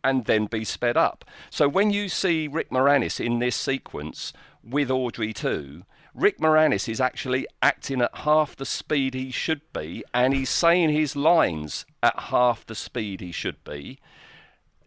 and 0.03 0.25
then 0.25 0.47
be 0.47 0.65
sped 0.65 0.97
up. 0.97 1.27
So 1.51 1.69
when 1.69 1.91
you 1.91 2.09
see 2.09 2.49
Rick 2.49 2.71
Moranis 2.71 3.25
in 3.25 3.39
this 3.39 3.55
sequence 3.55 4.33
with 4.65 4.91
Audrey 4.91 5.35
2, 5.35 5.85
Rick 6.15 6.39
Moranis 6.39 6.89
is 6.89 7.03
actually 7.03 7.47
acting 7.61 8.01
at 8.01 8.17
half 8.17 8.57
the 8.57 8.65
speed 8.65 9.13
he 9.13 9.31
should 9.31 9.61
be, 9.75 10.03
and 10.15 10.33
he's 10.33 10.49
saying 10.49 10.89
his 10.89 11.15
lines 11.15 11.85
at 12.03 12.19
half 12.19 12.65
the 12.65 12.75
speed 12.75 13.21
he 13.21 13.31
should 13.31 13.63
be. 13.63 13.99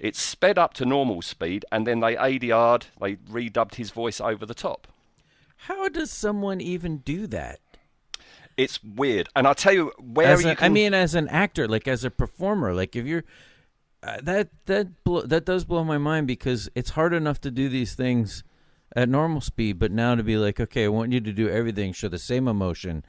It's 0.03 0.19
sped 0.21 0.57
up 0.57 0.73
to 0.73 0.85
normal 0.85 1.21
speed, 1.21 1.63
and 1.71 1.87
then 1.87 2.01
they 2.01 2.15
ADR'd, 2.17 2.87
they 2.99 3.15
redubbed 3.15 3.75
his 3.75 3.89
voice 3.91 4.19
over 4.19 4.45
the 4.45 4.53
top. 4.53 4.89
How 5.55 5.87
does 5.87 6.11
someone 6.11 6.59
even 6.59 6.97
do 6.97 7.25
that? 7.27 7.61
It's 8.57 8.83
weird, 8.83 9.29
and 9.33 9.47
I'll 9.47 9.55
tell 9.55 9.71
you 9.73 9.93
where 9.97 10.35
you 10.41 10.55
can. 10.57 10.57
I 10.59 10.67
mean, 10.67 10.93
as 10.93 11.15
an 11.15 11.29
actor, 11.29 11.69
like 11.69 11.87
as 11.87 12.03
a 12.03 12.11
performer, 12.11 12.73
like 12.73 12.97
if 12.97 13.05
you're 13.05 13.23
uh, 14.03 14.17
that 14.23 14.49
that 14.65 15.05
blo- 15.05 15.21
that 15.25 15.45
does 15.45 15.63
blow 15.63 15.85
my 15.85 15.97
mind 15.97 16.27
because 16.27 16.67
it's 16.75 16.91
hard 16.91 17.13
enough 17.13 17.39
to 17.39 17.49
do 17.49 17.69
these 17.69 17.95
things 17.95 18.43
at 18.97 19.07
normal 19.07 19.39
speed, 19.39 19.79
but 19.79 19.89
now 19.93 20.15
to 20.15 20.21
be 20.21 20.35
like, 20.35 20.59
okay, 20.59 20.83
I 20.83 20.89
want 20.89 21.13
you 21.13 21.21
to 21.21 21.31
do 21.31 21.47
everything, 21.49 21.93
show 21.93 22.09
the 22.09 22.19
same 22.19 22.49
emotion, 22.49 23.05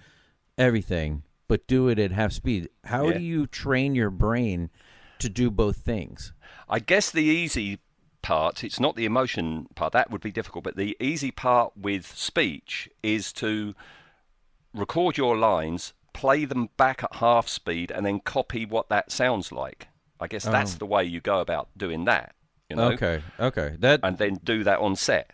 everything, 0.56 1.24
but 1.48 1.66
do 1.66 1.88
it 1.88 1.98
at 1.98 2.12
half 2.12 2.30
speed. 2.32 2.68
How 2.84 3.08
Yeah. 3.08 3.18
do 3.18 3.24
you 3.24 3.46
train 3.48 3.96
your 3.96 4.10
brain 4.10 4.70
to 5.24 5.28
do 5.28 5.50
both 5.50 5.78
things? 5.78 6.32
I 6.68 6.78
guess 6.78 7.10
the 7.10 7.24
easy 7.24 7.80
part, 8.22 8.64
it's 8.64 8.80
not 8.80 8.96
the 8.96 9.04
emotion 9.04 9.66
part, 9.74 9.92
that 9.92 10.10
would 10.10 10.22
be 10.22 10.32
difficult, 10.32 10.64
but 10.64 10.76
the 10.76 10.96
easy 11.00 11.30
part 11.30 11.72
with 11.76 12.06
speech 12.06 12.88
is 13.02 13.32
to 13.34 13.74
record 14.72 15.16
your 15.18 15.36
lines, 15.36 15.92
play 16.12 16.44
them 16.44 16.68
back 16.76 17.02
at 17.02 17.16
half 17.16 17.48
speed, 17.48 17.90
and 17.90 18.04
then 18.06 18.20
copy 18.20 18.64
what 18.64 18.88
that 18.88 19.10
sounds 19.12 19.52
like. 19.52 19.88
I 20.20 20.26
guess 20.26 20.44
that's 20.44 20.74
oh. 20.76 20.78
the 20.78 20.86
way 20.86 21.04
you 21.04 21.20
go 21.20 21.40
about 21.40 21.68
doing 21.76 22.04
that, 22.06 22.34
you 22.70 22.76
know, 22.76 22.92
Okay, 22.92 23.22
okay, 23.38 23.76
that 23.80 24.00
and 24.02 24.16
then 24.16 24.40
do 24.42 24.64
that 24.64 24.78
on 24.78 24.96
set. 24.96 25.30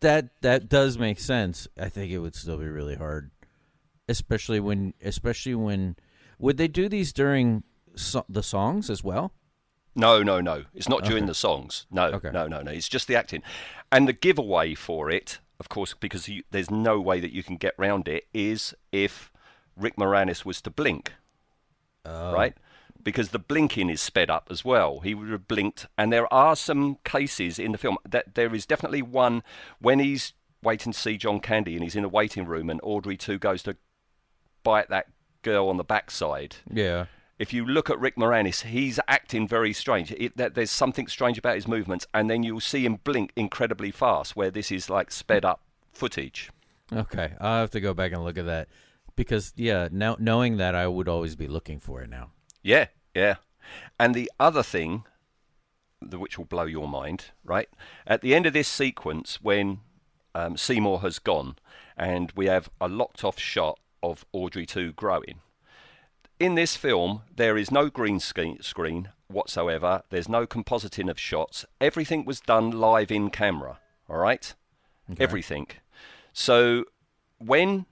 that 0.00 0.40
that 0.40 0.68
does 0.68 0.98
make 0.98 1.20
sense. 1.20 1.68
I 1.78 1.88
think 1.88 2.10
it 2.10 2.18
would 2.18 2.34
still 2.34 2.58
be 2.58 2.66
really 2.66 2.96
hard, 2.96 3.30
especially 4.08 4.58
when 4.58 4.94
especially 5.02 5.54
when 5.54 5.96
would 6.38 6.56
they 6.56 6.66
do 6.66 6.88
these 6.88 7.12
during 7.12 7.62
so- 7.96 8.24
the 8.28 8.42
songs 8.42 8.88
as 8.90 9.02
well? 9.04 9.32
No, 9.94 10.22
no, 10.22 10.40
no. 10.40 10.64
It's 10.74 10.88
not 10.88 11.04
during 11.04 11.26
the 11.26 11.34
songs. 11.34 11.86
No, 11.90 12.04
Okay. 12.06 12.30
no, 12.30 12.46
no, 12.46 12.62
no. 12.62 12.70
It's 12.70 12.88
just 12.88 13.08
the 13.08 13.14
acting. 13.16 13.42
And 13.90 14.08
the 14.08 14.14
giveaway 14.14 14.74
for 14.74 15.10
it, 15.10 15.38
of 15.60 15.68
course, 15.68 15.92
because 15.94 16.28
you, 16.28 16.42
there's 16.50 16.70
no 16.70 16.98
way 17.00 17.20
that 17.20 17.32
you 17.32 17.42
can 17.42 17.56
get 17.56 17.74
round 17.76 18.08
it, 18.08 18.24
is 18.32 18.74
if 18.90 19.30
Rick 19.76 19.96
Moranis 19.96 20.44
was 20.46 20.62
to 20.62 20.70
blink. 20.70 21.12
Oh. 22.06 22.32
Right? 22.32 22.54
Because 23.02 23.30
the 23.30 23.38
blinking 23.38 23.90
is 23.90 24.00
sped 24.00 24.30
up 24.30 24.48
as 24.50 24.64
well. 24.64 25.00
He 25.00 25.14
would 25.14 25.28
have 25.30 25.46
blinked. 25.46 25.86
And 25.98 26.10
there 26.12 26.32
are 26.32 26.56
some 26.56 26.96
cases 27.04 27.58
in 27.58 27.72
the 27.72 27.78
film 27.78 27.98
that 28.08 28.34
there 28.34 28.54
is 28.54 28.64
definitely 28.64 29.02
one 29.02 29.42
when 29.78 29.98
he's 29.98 30.32
waiting 30.62 30.92
to 30.92 30.98
see 30.98 31.18
John 31.18 31.40
Candy 31.40 31.74
and 31.74 31.82
he's 31.82 31.96
in 31.96 32.02
the 32.02 32.08
waiting 32.08 32.46
room 32.46 32.70
and 32.70 32.80
Audrey 32.82 33.16
2 33.18 33.38
goes 33.38 33.62
to 33.64 33.76
bite 34.62 34.88
that 34.88 35.08
girl 35.42 35.68
on 35.68 35.76
the 35.76 35.84
backside 35.84 36.56
Yeah. 36.72 37.06
If 37.42 37.52
you 37.52 37.66
look 37.66 37.90
at 37.90 37.98
Rick 37.98 38.14
Moranis, 38.14 38.62
he's 38.62 39.00
acting 39.08 39.48
very 39.48 39.72
strange. 39.72 40.12
It, 40.12 40.36
that 40.36 40.54
there's 40.54 40.70
something 40.70 41.08
strange 41.08 41.38
about 41.38 41.56
his 41.56 41.66
movements, 41.66 42.06
and 42.14 42.30
then 42.30 42.44
you'll 42.44 42.60
see 42.60 42.84
him 42.84 43.00
blink 43.02 43.32
incredibly 43.34 43.90
fast, 43.90 44.36
where 44.36 44.48
this 44.48 44.70
is 44.70 44.88
like 44.88 45.10
sped 45.10 45.44
up 45.44 45.60
footage. 45.92 46.50
Okay, 46.92 47.32
I'll 47.40 47.62
have 47.62 47.70
to 47.70 47.80
go 47.80 47.94
back 47.94 48.12
and 48.12 48.22
look 48.22 48.38
at 48.38 48.46
that 48.46 48.68
because 49.16 49.52
yeah, 49.56 49.88
now 49.90 50.16
knowing 50.20 50.58
that 50.58 50.76
I 50.76 50.86
would 50.86 51.08
always 51.08 51.34
be 51.34 51.48
looking 51.48 51.80
for 51.80 52.00
it 52.00 52.10
now. 52.10 52.30
Yeah, 52.62 52.86
yeah. 53.12 53.36
And 53.98 54.14
the 54.14 54.30
other 54.38 54.62
thing, 54.62 55.04
the, 56.00 56.20
which 56.20 56.38
will 56.38 56.44
blow 56.44 56.64
your 56.64 56.86
mind, 56.86 57.32
right? 57.44 57.68
At 58.06 58.20
the 58.20 58.36
end 58.36 58.46
of 58.46 58.52
this 58.52 58.68
sequence, 58.68 59.40
when 59.42 59.80
um, 60.32 60.56
Seymour 60.56 61.00
has 61.00 61.18
gone, 61.18 61.56
and 61.96 62.32
we 62.36 62.46
have 62.46 62.70
a 62.80 62.86
locked 62.86 63.24
off 63.24 63.40
shot 63.40 63.80
of 64.00 64.24
Audrey 64.32 64.64
2 64.64 64.92
growing. 64.92 65.40
In 66.42 66.56
this 66.56 66.76
film, 66.76 67.22
there 67.36 67.56
is 67.56 67.70
no 67.70 67.88
green 67.88 68.18
screen 68.18 69.10
whatsoever. 69.28 70.02
There's 70.10 70.28
no 70.28 70.44
compositing 70.44 71.08
of 71.08 71.16
shots. 71.16 71.64
Everything 71.80 72.24
was 72.24 72.40
done 72.40 72.72
live 72.72 73.12
in 73.12 73.30
camera. 73.30 73.78
All 74.10 74.16
right, 74.16 74.52
everything. 75.20 75.68
So 76.32 76.86
when 77.38 77.86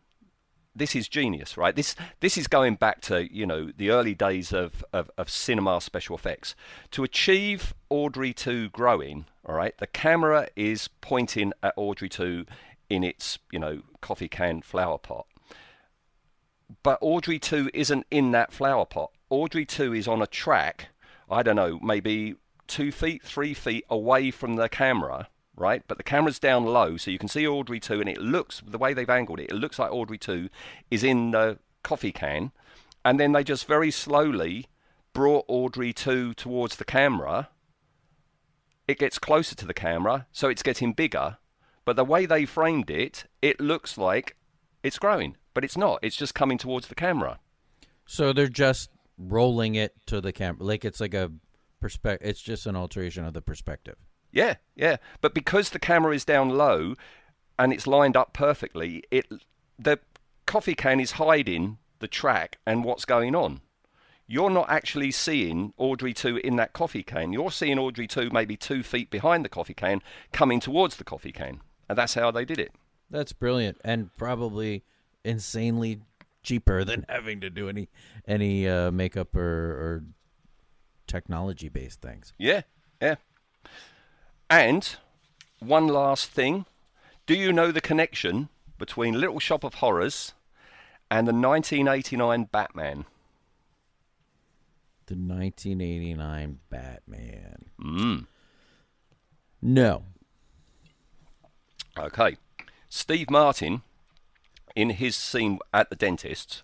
this 0.75 0.97
is 0.97 1.07
genius, 1.07 1.57
right? 1.57 1.77
This 1.77 1.95
this 2.19 2.37
is 2.37 2.49
going 2.49 2.75
back 2.75 3.01
to 3.03 3.33
you 3.33 3.47
know 3.47 3.71
the 3.71 3.91
early 3.91 4.17
days 4.17 4.53
of, 4.53 4.85
of, 4.93 5.13
of 5.17 5.31
cinema 5.31 5.81
special 5.81 6.17
effects. 6.17 6.57
To 6.91 7.05
achieve 7.05 7.73
Audrey 7.89 8.33
two 8.33 8.69
growing, 8.71 9.27
all 9.47 9.55
right, 9.55 9.79
the 9.79 9.87
camera 9.87 10.49
is 10.57 10.89
pointing 11.01 11.53
at 11.63 11.75
Audrey 11.77 12.09
two 12.09 12.47
in 12.89 13.05
its 13.05 13.39
you 13.53 13.61
know 13.61 13.83
coffee 14.01 14.29
can 14.29 14.61
flower 14.61 14.99
pot, 14.99 15.27
but 16.83 16.99
Audrey 17.01 17.39
two 17.39 17.71
isn't 17.75 18.07
in 18.11 18.31
that 18.33 18.53
flower 18.53 18.87
pot. 18.87 19.11
Audrey 19.29 19.65
two 19.65 19.93
is 19.95 20.09
on 20.09 20.23
a 20.23 20.27
track. 20.27 20.89
I 21.31 21.43
don't 21.43 21.57
know, 21.57 21.79
maybe 21.81 22.37
two 22.67 22.93
feet, 22.93 23.23
three 23.23 23.53
feet 23.53 23.85
away 23.91 24.31
from 24.31 24.57
the 24.57 24.69
camera, 24.69 25.29
right? 25.57 25.83
But 25.87 25.99
the 25.99 26.05
camera's 26.05 26.39
down 26.39 26.65
low, 26.65 26.97
so 26.97 27.11
you 27.11 27.19
can 27.19 27.29
see 27.29 27.47
Audrey 27.47 27.81
2, 27.81 28.01
and 28.01 28.09
it 28.09 28.19
looks, 28.19 28.63
the 28.67 28.79
way 28.79 28.95
they've 28.95 29.11
angled 29.11 29.41
it, 29.41 29.51
it 29.51 29.57
looks 29.57 29.79
like 29.79 29.93
Audrey 29.93 30.19
2 30.19 30.49
is 30.91 31.05
in 31.05 31.33
the 31.33 31.59
coffee 31.83 32.13
can. 32.13 32.53
And 33.05 33.19
then 33.19 33.33
they 33.33 33.45
just 33.45 33.67
very 33.67 33.91
slowly 33.91 34.67
brought 35.13 35.45
Audrey 35.49 35.93
2 35.93 36.35
towards 36.35 36.77
the 36.77 36.85
camera. 36.85 37.49
It 38.87 38.99
gets 38.99 39.19
closer 39.19 39.55
to 39.57 39.67
the 39.67 39.75
camera, 39.75 40.27
so 40.33 40.49
it's 40.49 40.63
getting 40.63 40.93
bigger. 40.93 41.39
But 41.85 41.97
the 41.97 42.05
way 42.05 42.27
they 42.27 42.45
framed 42.45 42.91
it, 42.91 43.25
it 43.43 43.61
looks 43.61 43.99
like 43.99 44.37
it's 44.83 44.99
growing, 44.99 45.37
but 45.61 45.65
it's 45.67 45.77
not. 45.77 45.99
It's 46.01 46.17
just 46.17 46.35
coming 46.35 46.57
towards 46.57 46.89
the 46.89 46.95
camera. 46.95 47.39
So 48.07 48.33
they're 48.33 48.49
just 48.49 48.89
rolling 49.19 49.75
it 49.75 49.95
to 50.07 50.23
the 50.23 50.33
camera, 50.33 50.65
like 50.65 50.87
it's 50.87 51.03
like 51.03 51.13
a 51.13 51.31
perspective. 51.81 52.27
It's 52.27 52.41
just 52.41 52.65
an 52.65 52.77
alteration 52.77 53.27
of 53.27 53.35
the 53.35 53.43
perspective. 53.43 53.97
Yeah, 54.33 54.55
yeah. 54.75 54.97
But 55.21 55.35
because 55.35 55.69
the 55.69 55.79
camera 55.79 56.15
is 56.15 56.25
down 56.25 56.49
low 56.49 56.95
and 57.59 57.75
it's 57.75 57.87
lined 57.87 58.17
up 58.17 58.33
perfectly, 58.33 59.05
it 59.11 59.27
the 59.79 59.99
coffee 60.47 60.75
can 60.75 60.99
is 60.99 61.13
hiding 61.13 61.77
the 61.99 62.09
track 62.09 62.57
and 62.67 62.83
what's 62.83 63.05
going 63.05 63.35
on. 63.35 63.61
You're 64.27 64.49
not 64.49 64.71
actually 64.71 65.11
seeing 65.11 65.75
Audrey 65.77 66.15
2 66.15 66.39
in 66.39 66.57
that 66.57 66.73
coffee 66.73 67.03
can. 67.03 67.35
You're 67.35 67.51
seeing 67.51 67.79
Audrey 67.79 68.07
2 68.07 68.31
maybe 68.31 68.57
two 68.57 68.83
feet 68.83 69.11
behind 69.11 69.45
the 69.45 69.51
coffee 69.51 69.75
can 69.75 70.01
coming 70.33 70.59
towards 70.59 70.97
the 70.97 71.05
coffee 71.05 71.33
can. 71.33 71.61
And 71.87 71.99
that's 71.99 72.15
how 72.15 72.31
they 72.31 72.47
did 72.47 72.59
it. 72.59 72.73
That's 73.11 73.35
brilliant 73.35 73.77
and 73.85 74.17
probably 74.17 74.85
insanely 75.25 76.01
cheaper 76.43 76.85
than 76.91 77.05
having 77.09 77.41
to 77.41 77.51
do 77.51 77.69
any 77.69 77.89
any 78.27 78.69
uh, 78.69 78.91
makeup 78.91 79.35
or, 79.37 79.43
or 79.43 80.05
technology 81.07 81.69
based 81.69 82.01
things. 82.01 82.33
Yeah, 82.39 82.63
yeah. 83.01 83.17
And 84.49 84.97
one 85.61 85.89
last 85.89 86.31
thing. 86.31 86.67
Do 87.27 87.35
you 87.35 87.53
know 87.53 87.71
the 87.71 87.81
connection 87.81 88.49
between 88.79 89.21
Little 89.21 89.39
Shop 89.39 89.63
of 89.63 89.75
Horrors 89.75 90.35
and 91.11 91.29
the 91.29 91.33
1989 91.33 92.49
Batman? 92.51 93.05
The 95.07 95.15
1989 95.15 96.59
Batman. 96.71 97.65
Mm. 97.81 98.27
No. 99.63 100.05
Okay. 101.99 102.37
Steve 102.89 103.31
Martin, 103.31 103.83
in 104.81 104.91
his 104.91 105.15
scene 105.15 105.59
at 105.75 105.91
the 105.91 105.97
dentist, 105.97 106.63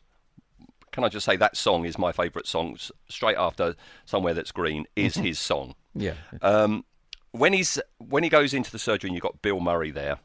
can 0.91 1.05
I 1.05 1.11
just 1.11 1.27
say 1.27 1.37
that 1.37 1.57
song 1.57 1.85
is 1.85 1.99
my 1.99 2.13
favourite 2.13 2.47
song? 2.47 2.79
Straight 3.09 3.37
after 3.37 3.77
Somewhere 4.07 4.33
That's 4.33 4.53
Green 4.53 4.87
is 4.97 5.17
his 5.17 5.39
song. 5.39 5.75
Yeah. 5.95 6.15
Um, 6.41 6.87
when 7.33 7.53
he's 7.53 7.79
when 7.99 8.23
he 8.23 8.31
goes 8.31 8.55
into 8.55 8.73
the 8.73 8.79
surgery, 8.79 9.09
and 9.09 9.15
you've 9.15 9.23
got 9.23 9.43
Bill 9.43 9.61
Murray 9.61 9.91
there, 9.91 10.19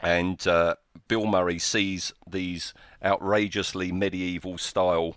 and 0.00 0.44
uh, 0.48 0.74
Bill 1.06 1.26
Murray 1.26 1.60
sees 1.60 2.12
these 2.28 2.74
outrageously 3.04 3.92
medieval 3.92 4.58
style 4.58 5.14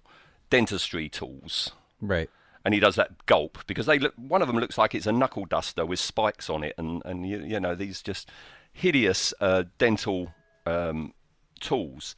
dentistry 0.51 1.09
tools, 1.09 1.71
right. 1.99 2.29
and 2.63 2.75
he 2.75 2.79
does 2.79 2.95
that 2.97 3.25
gulp 3.25 3.57
because 3.65 3.87
they 3.87 3.97
look. 3.97 4.13
One 4.15 4.43
of 4.43 4.47
them 4.47 4.59
looks 4.59 4.77
like 4.77 4.93
it's 4.93 5.07
a 5.07 5.11
knuckle 5.11 5.45
duster 5.45 5.87
with 5.87 5.99
spikes 5.99 6.51
on 6.51 6.63
it, 6.63 6.75
and 6.77 7.01
and 7.03 7.27
you, 7.27 7.39
you 7.39 7.59
know 7.59 7.73
these 7.73 8.03
just 8.03 8.29
hideous 8.71 9.33
uh, 9.41 9.63
dental 9.79 10.31
um, 10.67 11.13
tools. 11.61 12.15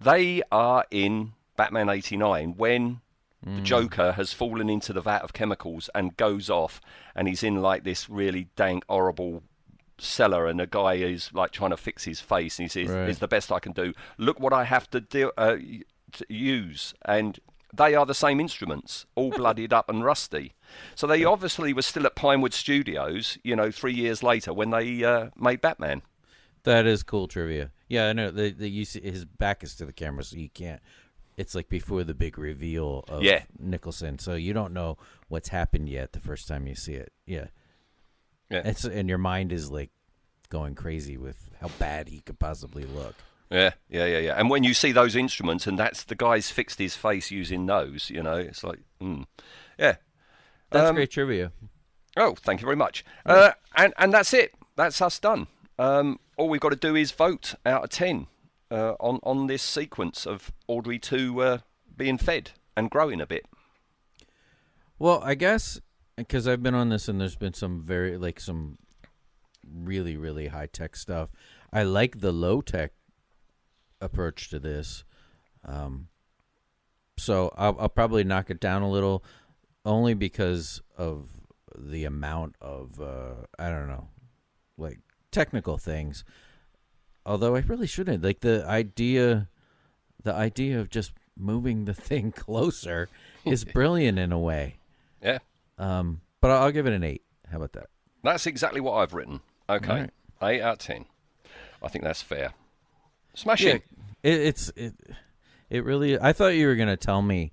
They 0.00 0.42
are 0.50 0.84
in 0.90 1.32
Batman 1.56 1.88
'89 1.88 2.54
when 2.56 3.00
the 3.44 3.60
Joker 3.60 4.12
has 4.12 4.32
fallen 4.32 4.70
into 4.70 4.92
the 4.92 5.00
vat 5.00 5.22
of 5.22 5.32
chemicals 5.32 5.90
and 5.96 6.16
goes 6.16 6.48
off, 6.48 6.80
and 7.14 7.26
he's 7.26 7.42
in 7.42 7.56
like 7.56 7.82
this 7.82 8.08
really 8.08 8.48
dank, 8.54 8.84
horrible 8.88 9.42
cellar, 9.98 10.46
and 10.46 10.60
a 10.60 10.66
guy 10.66 10.94
is 10.94 11.30
like 11.32 11.50
trying 11.50 11.70
to 11.70 11.76
fix 11.76 12.04
his 12.04 12.20
face, 12.20 12.58
and 12.58 12.64
he 12.64 12.68
says, 12.68 12.94
Right. 12.94 13.08
"It's 13.08 13.18
the 13.18 13.26
best 13.26 13.50
I 13.50 13.58
can 13.58 13.72
do. 13.72 13.94
Look 14.16 14.38
what 14.38 14.52
I 14.52 14.64
have 14.64 14.88
to 14.90 15.00
do, 15.00 15.32
uh, 15.36 15.56
to 15.56 16.26
use." 16.28 16.94
And 17.04 17.40
they 17.74 17.94
are 17.94 18.06
the 18.06 18.14
same 18.14 18.38
instruments, 18.38 19.06
all 19.14 19.30
bloodied 19.36 19.72
up 19.72 19.88
and 19.88 20.04
rusty. 20.04 20.54
So 20.94 21.06
they 21.06 21.24
obviously 21.24 21.72
were 21.72 21.82
still 21.82 22.06
at 22.06 22.14
Pinewood 22.14 22.54
Studios, 22.54 23.38
you 23.42 23.56
know, 23.56 23.70
three 23.70 23.94
years 23.94 24.22
later 24.22 24.52
when 24.52 24.70
they 24.70 25.02
uh, 25.02 25.30
made 25.36 25.60
Batman. 25.60 26.02
That 26.64 26.86
is 26.86 27.02
cool 27.02 27.26
trivia. 27.26 27.70
Yeah, 27.92 28.08
I 28.08 28.14
know. 28.14 28.30
The, 28.30 28.52
the 28.52 28.70
you 28.70 28.86
see 28.86 29.02
his 29.02 29.26
back 29.26 29.62
is 29.62 29.74
to 29.74 29.84
the 29.84 29.92
camera, 29.92 30.24
so 30.24 30.38
you 30.38 30.48
can't. 30.48 30.80
It's 31.36 31.54
like 31.54 31.68
before 31.68 32.04
the 32.04 32.14
big 32.14 32.38
reveal 32.38 33.04
of 33.06 33.22
Yeah. 33.22 33.42
Nicholson, 33.58 34.18
so 34.18 34.32
you 34.34 34.54
don't 34.54 34.72
know 34.72 34.96
what's 35.28 35.50
happened 35.50 35.90
yet 35.90 36.12
the 36.12 36.18
first 36.20 36.48
time 36.48 36.66
you 36.66 36.74
see 36.74 36.94
it. 36.94 37.12
Yeah, 37.26 37.48
Yeah. 38.50 38.62
it's 38.64 38.84
and 38.84 39.10
your 39.10 39.18
mind 39.18 39.52
is 39.52 39.70
like 39.70 39.90
going 40.48 40.74
crazy 40.74 41.18
with 41.18 41.50
how 41.60 41.68
bad 41.78 42.08
he 42.08 42.20
could 42.20 42.38
possibly 42.38 42.84
look. 42.84 43.14
Yeah, 43.50 43.72
yeah, 43.90 44.06
yeah, 44.06 44.18
yeah. 44.20 44.34
And 44.38 44.48
when 44.48 44.64
you 44.64 44.72
see 44.72 44.92
those 44.92 45.14
instruments, 45.14 45.66
and 45.66 45.78
that's 45.78 46.04
the 46.04 46.14
guy's 46.14 46.50
fixed 46.50 46.78
his 46.78 46.96
face 46.96 47.30
using 47.30 47.66
those, 47.66 48.08
you 48.08 48.22
know, 48.22 48.36
it's 48.36 48.64
like, 48.64 48.78
mm. 49.02 49.26
yeah. 49.78 49.96
That's 50.70 50.88
Um, 50.88 50.94
great 50.94 51.10
trivia. 51.10 51.52
Oh, 52.16 52.34
thank 52.36 52.62
you 52.62 52.64
very 52.64 52.76
much. 52.76 53.04
Uh, 53.26 53.52
and 53.76 53.92
and 53.98 54.14
that's 54.14 54.32
it. 54.32 54.54
That's 54.76 54.98
us 55.02 55.18
done. 55.18 55.48
Um, 55.78 56.18
all 56.36 56.48
we've 56.48 56.60
got 56.60 56.70
to 56.70 56.76
do 56.76 56.94
is 56.94 57.12
vote 57.12 57.54
out 57.64 57.84
of 57.84 57.90
ten 57.90 58.26
uh, 58.70 58.94
on 59.00 59.20
on 59.22 59.46
this 59.46 59.62
sequence 59.62 60.26
of 60.26 60.52
Audrey 60.68 60.98
two 60.98 61.40
uh, 61.40 61.58
being 61.96 62.18
fed 62.18 62.52
and 62.76 62.90
growing 62.90 63.20
a 63.20 63.26
bit. 63.26 63.46
Well, 64.98 65.20
I 65.24 65.34
guess 65.34 65.80
because 66.16 66.46
I've 66.46 66.62
been 66.62 66.74
on 66.74 66.90
this 66.90 67.08
and 67.08 67.20
there's 67.20 67.36
been 67.36 67.54
some 67.54 67.82
very 67.82 68.16
like 68.16 68.38
some 68.38 68.78
really 69.66 70.16
really 70.16 70.48
high 70.48 70.66
tech 70.66 70.96
stuff. 70.96 71.30
I 71.72 71.82
like 71.82 72.20
the 72.20 72.32
low 72.32 72.60
tech 72.60 72.92
approach 74.00 74.50
to 74.50 74.58
this. 74.58 75.04
Um, 75.64 76.08
so 77.18 77.52
I'll, 77.56 77.76
I'll 77.78 77.88
probably 77.88 78.24
knock 78.24 78.50
it 78.50 78.60
down 78.60 78.82
a 78.82 78.90
little, 78.90 79.24
only 79.84 80.14
because 80.14 80.82
of 80.96 81.28
the 81.76 82.04
amount 82.04 82.56
of 82.60 83.00
uh, 83.00 83.46
I 83.58 83.70
don't 83.70 83.88
know, 83.88 84.08
like 84.76 84.98
technical 85.32 85.78
things. 85.78 86.24
Although 87.26 87.56
I 87.56 87.60
really 87.60 87.86
shouldn't 87.86 88.22
like 88.22 88.40
the 88.40 88.64
idea, 88.66 89.48
the 90.22 90.34
idea 90.34 90.80
of 90.80 90.90
just 90.90 91.12
moving 91.36 91.84
the 91.84 91.94
thing 92.08 92.30
closer 92.30 93.08
is 93.44 93.64
brilliant 93.74 94.18
in 94.18 94.30
a 94.32 94.38
way. 94.38 94.76
Yeah, 95.22 95.38
Um, 95.78 96.20
but 96.40 96.50
I'll, 96.50 96.72
give 96.72 96.86
it 96.86 96.92
an 96.92 97.04
eight. 97.04 97.22
How 97.50 97.56
about 97.58 97.72
that? 97.74 97.86
that's 98.24 98.46
exactly 98.46 98.80
what 98.80 98.94
I've 98.94 99.14
written. 99.14 99.40
Okay, 99.68 99.88
right. 99.88 100.10
eight 100.42 100.60
out 100.62 100.74
of 100.74 100.78
ten. 100.78 101.04
I 101.82 101.88
think 101.88 102.04
that's 102.04 102.22
fair. 102.22 102.52
Smashing. 103.34 103.82
it, 104.22 104.40
it's 104.40 104.72
it. 104.76 104.94
It 105.70 105.84
really. 105.84 106.18
I 106.18 106.32
thought 106.32 106.48
you 106.48 106.66
were 106.66 106.74
gonna 106.74 106.96
tell 106.96 107.22
me, 107.22 107.52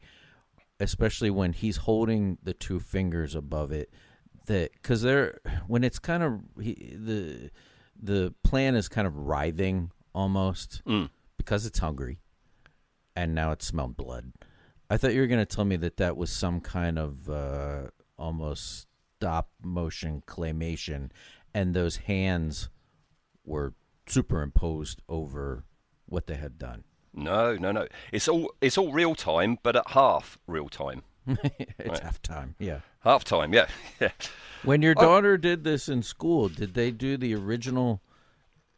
especially 0.79 1.29
when 1.29 1.53
he's 1.53 1.77
holding 1.77 2.37
the 2.43 2.53
two 2.53 2.79
fingers 2.79 3.35
above 3.35 3.71
it, 3.71 3.91
that 4.49 4.73
because 4.73 5.01
they're 5.01 5.39
when 5.67 5.83
it's 5.83 5.97
kind 5.99 6.21
of 6.21 6.41
he, 6.61 6.93
the 6.95 7.49
the 8.01 8.33
plan 8.43 8.75
is 8.75 8.87
kind 8.89 9.07
of 9.07 9.15
writhing 9.15 9.91
almost 10.13 10.81
Mm. 10.85 11.09
because 11.37 11.65
it's 11.65 11.79
hungry, 11.79 12.19
and 13.15 13.33
now 13.33 13.51
it 13.51 13.63
smelled 13.63 13.95
blood. 13.97 14.33
I 14.89 14.97
thought 14.97 15.13
you 15.13 15.21
were 15.21 15.27
gonna 15.27 15.45
tell 15.45 15.65
me 15.65 15.75
that 15.77 15.97
that 15.97 16.17
was 16.17 16.31
some 16.31 16.59
kind 16.61 16.99
of 16.99 17.29
uh, 17.29 17.87
almost 18.17 18.87
stop 19.17 19.49
motion 19.63 20.23
claymation, 20.27 21.11
and 21.53 21.73
those 21.73 21.97
hands 21.97 22.69
were 23.45 23.73
superimposed 24.07 25.01
over 25.07 25.63
what 26.05 26.27
they 26.27 26.35
had 26.35 26.57
done. 26.57 26.83
No, 27.13 27.55
no, 27.55 27.71
no. 27.71 27.87
It's 28.11 28.27
all 28.27 28.53
it's 28.61 28.77
all 28.77 28.91
real 28.91 29.15
time, 29.15 29.57
but 29.63 29.75
at 29.75 29.89
half 29.91 30.37
real 30.47 30.69
time. 30.69 31.03
it's 31.79 31.99
halftime. 31.99 32.53
Yeah. 32.59 32.79
Half 33.01 33.23
time, 33.23 33.53
yeah, 33.53 33.67
yeah. 34.01 34.11
When 34.63 34.81
your 34.81 34.93
Oh. 34.97 35.01
daughter 35.01 35.37
did 35.37 35.63
this 35.63 35.87
in 35.87 36.03
school, 36.03 36.49
did 36.49 36.73
they 36.73 36.91
do 36.91 37.15
the 37.17 37.33
original 37.35 38.01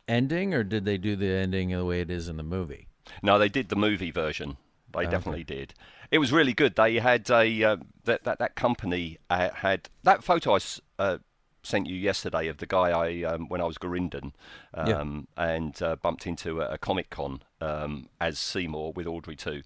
ending 0.07 0.53
or 0.53 0.63
did 0.63 0.85
they 0.85 0.97
do 0.97 1.15
the 1.15 1.27
ending 1.29 1.69
the 1.69 1.85
way 1.85 2.01
it 2.01 2.11
is 2.11 2.27
in 2.27 2.37
the 2.37 2.43
movie? 2.43 2.87
No, 3.23 3.39
they 3.39 3.49
did 3.49 3.69
the 3.69 3.75
movie 3.75 4.11
version. 4.11 4.57
They 4.93 5.01
Okay. 5.01 5.11
definitely 5.11 5.43
did. 5.43 5.73
It 6.11 6.19
was 6.19 6.31
really 6.31 6.53
good. 6.53 6.75
They 6.75 6.99
had 6.99 7.29
a 7.31 7.63
uh, 7.63 7.77
that 8.03 8.23
that 8.25 8.39
that 8.39 8.55
company 8.55 9.17
uh, 9.29 9.49
had 9.51 9.89
that 10.03 10.23
photo 10.23 10.55
I 10.55 10.59
uh, 10.99 11.17
sent 11.63 11.87
you 11.87 11.95
yesterday 11.95 12.47
of 12.47 12.57
the 12.57 12.65
guy 12.65 12.89
I 12.91 13.23
um, 13.23 13.47
when 13.47 13.61
I 13.61 13.63
was 13.65 13.77
Gurinden 13.77 14.33
Yeah. 14.75 14.97
um, 14.99 15.27
and 15.37 15.81
uh, 15.81 15.95
bumped 15.95 16.27
into 16.27 16.61
at 16.61 16.73
a 16.73 16.77
Comic 16.77 17.09
Con 17.09 17.41
um, 17.61 18.09
as 18.19 18.39
Seymour 18.39 18.93
with 18.93 19.07
Audrey 19.07 19.35
2. 19.35 19.61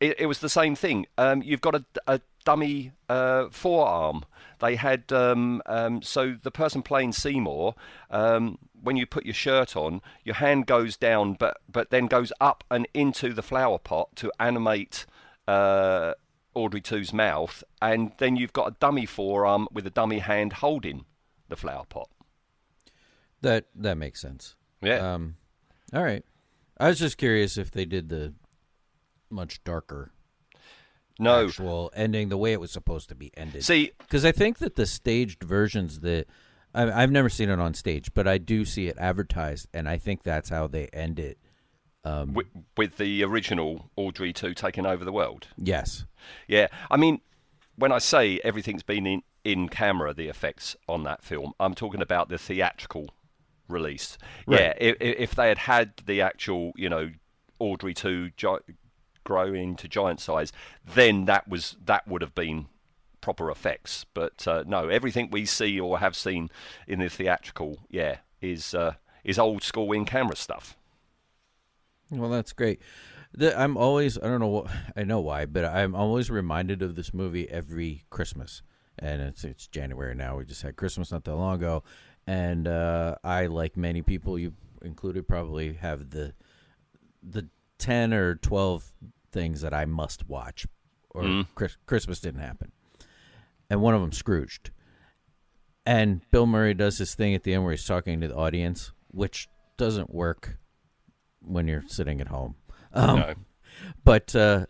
it, 0.00 0.20
it 0.20 0.26
was 0.26 0.38
the 0.38 0.48
same 0.48 0.74
thing. 0.74 1.06
Um, 1.18 1.42
you've 1.42 1.60
got 1.60 1.74
a, 1.74 1.84
a 2.06 2.20
dummy 2.44 2.92
uh, 3.08 3.48
forearm. 3.50 4.24
They 4.60 4.76
had 4.76 5.12
um, 5.12 5.62
um, 5.66 6.02
so 6.02 6.36
the 6.40 6.50
person 6.50 6.82
playing 6.82 7.12
Seymour. 7.12 7.74
Um, 8.10 8.58
when 8.80 8.96
you 8.96 9.06
put 9.06 9.24
your 9.24 9.34
shirt 9.34 9.76
on, 9.76 10.02
your 10.24 10.36
hand 10.36 10.66
goes 10.66 10.96
down, 10.96 11.34
but 11.34 11.58
but 11.68 11.90
then 11.90 12.06
goes 12.06 12.32
up 12.40 12.64
and 12.70 12.86
into 12.94 13.32
the 13.32 13.42
flower 13.42 13.78
pot 13.78 14.14
to 14.16 14.30
animate 14.38 15.06
uh, 15.48 16.12
Audrey 16.54 16.80
2's 16.80 17.12
mouth, 17.12 17.64
and 17.82 18.12
then 18.18 18.36
you've 18.36 18.52
got 18.52 18.68
a 18.68 18.76
dummy 18.78 19.06
forearm 19.06 19.68
with 19.72 19.86
a 19.86 19.90
dummy 19.90 20.20
hand 20.20 20.54
holding 20.54 21.04
the 21.48 21.56
flower 21.56 21.84
pot. 21.88 22.08
That 23.40 23.66
that 23.74 23.96
makes 23.96 24.20
sense. 24.20 24.54
Yeah. 24.82 25.14
Um, 25.14 25.36
all 25.92 26.02
right. 26.02 26.24
I 26.78 26.88
was 26.88 26.98
just 26.98 27.18
curious 27.18 27.56
if 27.56 27.70
they 27.70 27.84
did 27.84 28.08
the 28.08 28.34
much 29.30 29.62
darker 29.64 30.12
no. 31.18 31.46
actual 31.46 31.92
ending 31.94 32.28
the 32.28 32.36
way 32.36 32.52
it 32.52 32.60
was 32.60 32.70
supposed 32.70 33.08
to 33.08 33.14
be 33.14 33.30
ended. 33.36 33.64
See, 33.64 33.92
because 33.98 34.24
I 34.24 34.32
think 34.32 34.58
that 34.58 34.76
the 34.76 34.86
staged 34.86 35.42
versions 35.42 36.00
that 36.00 36.26
I, 36.74 37.02
I've 37.02 37.10
never 37.10 37.28
seen 37.28 37.48
it 37.48 37.60
on 37.60 37.74
stage, 37.74 38.12
but 38.14 38.26
I 38.26 38.38
do 38.38 38.64
see 38.64 38.88
it 38.88 38.98
advertised, 38.98 39.68
and 39.72 39.88
I 39.88 39.98
think 39.98 40.22
that's 40.22 40.48
how 40.48 40.66
they 40.66 40.88
end 40.88 41.18
it. 41.18 41.38
Um, 42.04 42.34
with, 42.34 42.48
with 42.76 42.96
the 42.98 43.24
original 43.24 43.90
Audrey 43.96 44.32
2 44.32 44.52
taking 44.52 44.84
over 44.84 45.04
the 45.04 45.12
world. 45.12 45.48
Yes. 45.56 46.04
Yeah, 46.46 46.66
I 46.90 46.96
mean, 46.96 47.20
when 47.76 47.92
I 47.92 47.98
say 47.98 48.40
everything's 48.44 48.82
been 48.82 49.06
in, 49.06 49.22
in 49.42 49.68
camera, 49.68 50.12
the 50.12 50.28
effects 50.28 50.76
on 50.88 51.04
that 51.04 51.22
film, 51.22 51.52
I'm 51.58 51.74
talking 51.74 52.02
about 52.02 52.28
the 52.28 52.36
theatrical 52.36 53.10
release. 53.68 54.18
Yeah, 54.48 54.74
if, 54.78 54.96
if 55.00 55.34
they 55.34 55.48
had 55.48 55.58
had 55.58 55.92
the 56.06 56.20
actual, 56.20 56.72
you 56.76 56.88
know, 56.88 57.10
Audrey 57.58 57.94
2 57.94 58.30
gi- 58.36 58.74
growing 59.24 59.76
to 59.76 59.88
giant 59.88 60.20
size, 60.20 60.52
then 60.84 61.24
that 61.24 61.48
was 61.48 61.76
that 61.84 62.06
would 62.06 62.22
have 62.22 62.34
been 62.34 62.66
proper 63.20 63.50
effects. 63.50 64.04
But 64.14 64.46
uh, 64.46 64.64
no, 64.66 64.88
everything 64.88 65.30
we 65.30 65.46
see 65.46 65.80
or 65.80 65.98
have 65.98 66.14
seen 66.14 66.50
in 66.86 67.00
the 67.00 67.08
theatrical, 67.08 67.78
yeah, 67.90 68.18
is 68.40 68.74
uh, 68.74 68.94
is 69.24 69.38
old 69.38 69.62
school 69.62 69.92
in 69.92 70.04
camera 70.04 70.36
stuff. 70.36 70.76
Well, 72.10 72.30
that's 72.30 72.52
great. 72.52 72.80
The, 73.32 73.58
I'm 73.58 73.76
always 73.76 74.18
I 74.18 74.28
don't 74.28 74.40
know 74.40 74.48
what 74.48 74.70
I 74.96 75.02
know 75.04 75.20
why, 75.20 75.46
but 75.46 75.64
I'm 75.64 75.94
always 75.94 76.30
reminded 76.30 76.82
of 76.82 76.94
this 76.94 77.12
movie 77.12 77.48
every 77.48 78.04
Christmas, 78.10 78.62
and 78.98 79.20
it's 79.22 79.42
it's 79.42 79.66
January 79.66 80.14
now. 80.14 80.36
We 80.36 80.44
just 80.44 80.62
had 80.62 80.76
Christmas 80.76 81.10
not 81.10 81.24
that 81.24 81.34
long 81.34 81.56
ago, 81.56 81.82
and 82.26 82.66
uh, 82.68 83.16
I, 83.22 83.46
like 83.46 83.76
many 83.76 84.02
people, 84.02 84.38
you 84.38 84.54
included, 84.82 85.26
probably 85.28 85.74
have 85.74 86.10
the 86.10 86.34
the 87.22 87.48
ten 87.78 88.12
or 88.12 88.34
twelve 88.36 88.92
things 89.32 89.60
that 89.62 89.74
I 89.74 89.84
must 89.84 90.28
watch, 90.28 90.66
or 91.10 91.44
Chris, 91.54 91.76
Christmas 91.86 92.20
didn't 92.20 92.40
happen, 92.40 92.72
and 93.68 93.80
one 93.80 93.94
of 93.94 94.00
them 94.00 94.12
Scrooged. 94.12 94.70
And 95.86 96.22
Bill 96.30 96.46
Murray 96.46 96.72
does 96.72 96.96
this 96.96 97.14
thing 97.14 97.34
at 97.34 97.42
the 97.42 97.52
end 97.52 97.62
where 97.64 97.72
he's 97.72 97.84
talking 97.84 98.20
to 98.20 98.28
the 98.28 98.36
audience, 98.36 98.92
which 99.08 99.48
doesn't 99.76 100.14
work 100.14 100.56
when 101.40 101.68
you're 101.68 101.84
sitting 101.86 102.20
at 102.22 102.28
home. 102.28 102.54
Um, 102.94 103.18
no. 103.18 103.34
But 104.02 104.34
uh, 104.34 104.66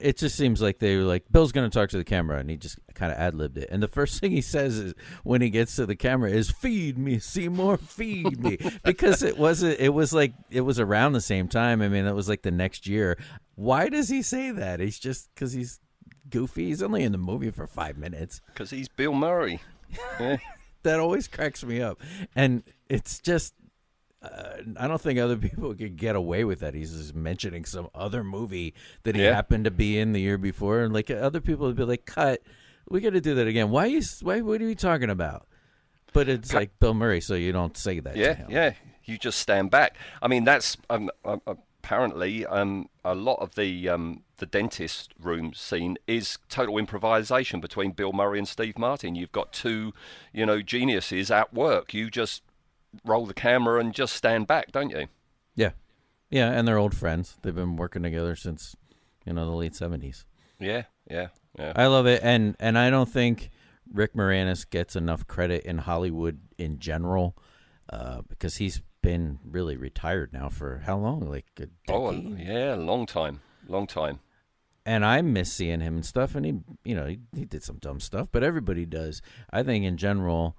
it 0.00 0.16
just 0.16 0.36
seems 0.36 0.62
like 0.62 0.78
they 0.78 0.96
were 0.96 1.02
like, 1.02 1.24
Bill's 1.30 1.50
going 1.50 1.68
to 1.68 1.76
talk 1.76 1.90
to 1.90 1.96
the 1.96 2.04
camera, 2.04 2.38
and 2.38 2.48
he 2.48 2.56
just 2.56 2.78
kind 2.94 3.10
of 3.10 3.18
ad 3.18 3.34
libbed 3.34 3.58
it. 3.58 3.68
And 3.70 3.82
the 3.82 3.88
first 3.88 4.20
thing 4.20 4.30
he 4.30 4.40
says 4.40 4.76
is 4.78 4.94
when 5.24 5.40
he 5.40 5.50
gets 5.50 5.74
to 5.76 5.86
the 5.86 5.96
camera 5.96 6.30
is 6.30 6.50
"Feed 6.50 6.98
me, 6.98 7.18
Seymour, 7.18 7.78
feed 7.78 8.40
me," 8.40 8.58
because 8.84 9.22
it 9.22 9.36
wasn't. 9.36 9.80
It 9.80 9.90
was 9.90 10.12
like 10.12 10.34
it 10.50 10.60
was 10.62 10.78
around 10.78 11.12
the 11.12 11.20
same 11.20 11.48
time. 11.48 11.82
I 11.82 11.88
mean, 11.88 12.06
it 12.06 12.14
was 12.14 12.28
like 12.28 12.42
the 12.42 12.50
next 12.50 12.86
year. 12.86 13.18
Why 13.56 13.88
does 13.88 14.08
he 14.08 14.22
say 14.22 14.50
that? 14.52 14.80
He's 14.80 14.98
just 14.98 15.34
because 15.34 15.52
he's 15.52 15.80
goofy. 16.30 16.66
He's 16.66 16.82
only 16.82 17.02
in 17.02 17.12
the 17.12 17.18
movie 17.18 17.50
for 17.50 17.66
five 17.66 17.98
minutes. 17.98 18.40
Because 18.52 18.70
he's 18.70 18.88
Bill 18.88 19.14
Murray. 19.14 19.60
Yeah. 20.20 20.36
That 20.82 21.00
always 21.00 21.28
cracks 21.28 21.64
me 21.64 21.80
up, 21.80 21.98
and 22.36 22.62
it's 22.88 23.18
just. 23.20 23.54
Uh, 24.20 24.56
I 24.76 24.88
don't 24.88 25.00
think 25.00 25.18
other 25.18 25.36
people 25.48 25.74
could 25.74 25.96
get 25.96 26.16
away 26.16 26.44
with 26.44 26.60
that. 26.60 26.74
He's 26.74 26.92
just 26.92 27.14
mentioning 27.14 27.64
some 27.64 27.88
other 27.94 28.24
movie 28.24 28.74
that 29.04 29.14
he 29.14 29.22
Yeah. 29.22 29.34
happened 29.34 29.64
to 29.66 29.70
be 29.70 29.98
in 29.98 30.12
the 30.12 30.20
year 30.20 30.38
before, 30.38 30.80
and 30.80 30.92
like 30.92 31.10
other 31.10 31.40
people 31.40 31.66
would 31.66 31.76
be 31.76 31.84
like, 31.84 32.04
"Cut, 32.04 32.42
we 32.88 33.00
got 33.00 33.12
to 33.12 33.20
do 33.20 33.34
that 33.36 33.46
again." 33.46 33.70
Why 33.70 33.86
you? 33.86 34.02
Why? 34.22 34.40
What 34.40 34.60
are 34.60 34.68
you 34.68 34.74
talking 34.74 35.10
about? 35.10 35.46
But 36.12 36.28
it's 36.28 36.52
like 36.54 36.78
Bill 36.80 36.94
Murray, 36.94 37.20
so 37.20 37.34
you 37.34 37.52
don't 37.52 37.76
say 37.76 38.00
that. 38.00 38.14
to 38.14 38.18
Yeah, 38.20 38.34
him. 38.34 38.50
yeah. 38.50 38.72
You 39.04 39.18
just 39.18 39.38
stand 39.38 39.70
back. 39.70 39.96
I 40.20 40.26
mean, 40.28 40.44
that's 40.44 40.76
um, 40.90 41.10
apparently 41.82 42.44
um, 42.46 42.88
a 43.04 43.14
lot 43.14 43.38
of 43.40 43.54
the 43.54 43.88
um, 43.88 44.22
the 44.38 44.46
dentist 44.46 45.12
room 45.20 45.52
scene 45.54 45.96
is 46.06 46.38
total 46.48 46.78
improvisation 46.78 47.60
between 47.60 47.92
Bill 47.92 48.12
Murray 48.12 48.38
and 48.38 48.48
Steve 48.48 48.78
Martin. 48.78 49.14
You've 49.14 49.32
got 49.32 49.52
two, 49.52 49.92
you 50.32 50.44
know, 50.46 50.60
geniuses 50.62 51.30
at 51.30 51.52
work. 51.54 51.94
You 51.94 52.10
just 52.10 52.42
roll 53.04 53.26
the 53.26 53.34
camera 53.34 53.80
and 53.80 53.94
just 53.94 54.14
stand 54.14 54.46
back, 54.46 54.72
don't 54.72 54.90
you? 54.90 55.06
yeah, 55.54 55.70
yeah. 56.30 56.50
And 56.50 56.66
they're 56.66 56.78
old 56.78 56.94
friends. 56.94 57.36
They've 57.42 57.54
been 57.54 57.76
working 57.76 58.02
together 58.02 58.36
since 58.36 58.76
you 59.24 59.32
know 59.32 59.44
the 59.44 59.56
late 59.56 59.74
seventies. 59.74 60.24
Yeah, 60.60 60.84
yeah, 61.10 61.28
yeah. 61.58 61.72
I 61.76 61.86
love 61.86 62.06
it, 62.06 62.20
and 62.22 62.56
and 62.58 62.78
I 62.78 62.90
don't 62.90 63.08
think 63.08 63.50
Rick 63.92 64.14
Moranis 64.14 64.68
gets 64.68 64.96
enough 64.96 65.26
credit 65.26 65.64
in 65.64 65.78
Hollywood 65.78 66.40
in 66.58 66.78
general 66.78 67.36
uh, 67.90 68.22
because 68.28 68.56
he's 68.56 68.82
been 69.02 69.38
really 69.44 69.76
retired 69.76 70.32
now 70.32 70.48
for 70.48 70.82
how 70.84 70.98
long? 70.98 71.20
Like 71.20 71.46
a 71.60 71.66
oh, 71.88 72.12
decade. 72.12 72.46
yeah, 72.46 72.74
long 72.74 73.06
time, 73.06 73.40
long 73.68 73.86
time. 73.86 74.20
and 74.84 75.04
I 75.04 75.22
miss 75.22 75.52
seeing 75.52 75.80
him 75.80 75.96
and 75.96 76.04
stuff. 76.04 76.34
And 76.34 76.44
he, 76.46 76.54
you 76.84 76.94
know, 76.94 77.06
he, 77.06 77.20
he 77.34 77.44
did 77.44 77.62
some 77.62 77.76
dumb 77.76 78.00
stuff, 78.00 78.28
but 78.32 78.42
everybody 78.42 78.86
does. 78.86 79.22
I 79.50 79.62
think 79.62 79.84
in 79.84 79.96
general, 79.96 80.56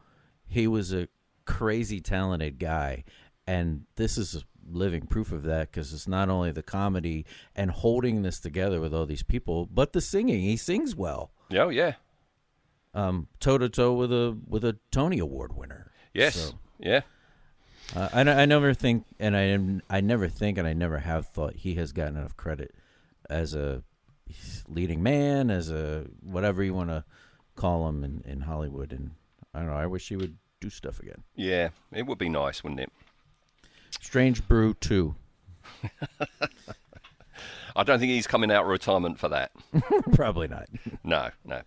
he 0.48 0.68
was 0.68 0.94
a 0.94 1.08
crazy 1.50 2.00
talented 2.00 2.60
guy, 2.60 3.04
and 3.48 3.86
this 3.96 4.18
is 4.18 4.46
living 4.72 5.08
proof 5.08 5.32
of 5.32 5.42
that 5.44 5.72
because 5.72 5.92
it's 5.94 6.08
not 6.08 6.30
only 6.30 6.52
the 6.52 6.62
comedy 6.62 7.26
and 7.56 7.72
holding 7.72 8.22
this 8.22 8.40
together 8.40 8.80
with 8.80 8.94
all 8.94 9.08
these 9.08 9.24
people, 9.24 9.66
but 9.66 9.94
the 9.94 10.02
singing. 10.02 10.42
He 10.42 10.56
sings 10.58 10.96
well. 10.96 11.32
Yeah, 11.50 11.64
oh, 11.64 11.70
yeah, 11.70 11.94
Um, 12.94 13.28
toe 13.40 13.58
to 13.58 13.68
toe 13.70 13.94
with 13.94 14.12
a 14.14 14.38
with 14.48 14.64
a 14.64 14.78
Tony 14.92 15.18
Award 15.20 15.56
winner. 15.56 15.92
yes, 16.14 16.36
So, 16.36 16.60
yeah. 16.78 17.02
uh, 17.96 18.10
I, 18.14 18.22
I 18.22 18.46
never 18.46 18.74
think, 18.76 19.06
and 19.20 19.36
I 19.36 19.42
am 19.42 19.82
I 19.90 20.02
never 20.02 20.28
think, 20.28 20.58
and 20.60 20.68
I 20.68 20.74
never 20.74 21.00
have 21.00 21.26
thought 21.28 21.56
he 21.56 21.74
has 21.76 21.92
gotten 21.92 22.18
enough 22.18 22.38
credit 22.38 22.76
as 23.30 23.56
a 23.56 23.82
leading 24.68 25.02
man, 25.02 25.50
as 25.50 25.72
a 25.72 26.06
whatever 26.22 26.64
you 26.64 26.76
want 26.76 26.90
to 26.90 27.04
call 27.56 27.90
him 27.90 28.04
in, 28.04 28.24
in 28.28 28.42
Hollywood. 28.42 28.92
And 28.94 29.12
I 29.56 29.60
don't 29.60 29.70
know. 29.70 29.74
I 29.74 29.88
wish 29.88 30.10
he 30.10 30.16
would 30.16 30.38
do 30.60 30.70
stuff 30.70 31.00
again. 31.00 31.24
Yeah, 31.36 31.70
it 31.94 32.06
would 32.06 32.18
be 32.18 32.30
nice, 32.30 32.64
wouldn't 32.64 32.82
it? 32.82 32.92
Strange 34.02 34.48
Brew 34.48 34.74
two, 34.76 35.16
I 37.76 37.84
don't 37.84 38.00
think 38.00 38.12
he's 38.12 38.28
coming 38.28 38.52
out 38.52 38.64
of 38.64 38.70
retirement 38.70 39.20
for 39.20 39.30
that. 39.30 39.52
probably 40.14 40.48
not. 40.48 40.68
No, 41.04 41.30
no. 41.46 41.62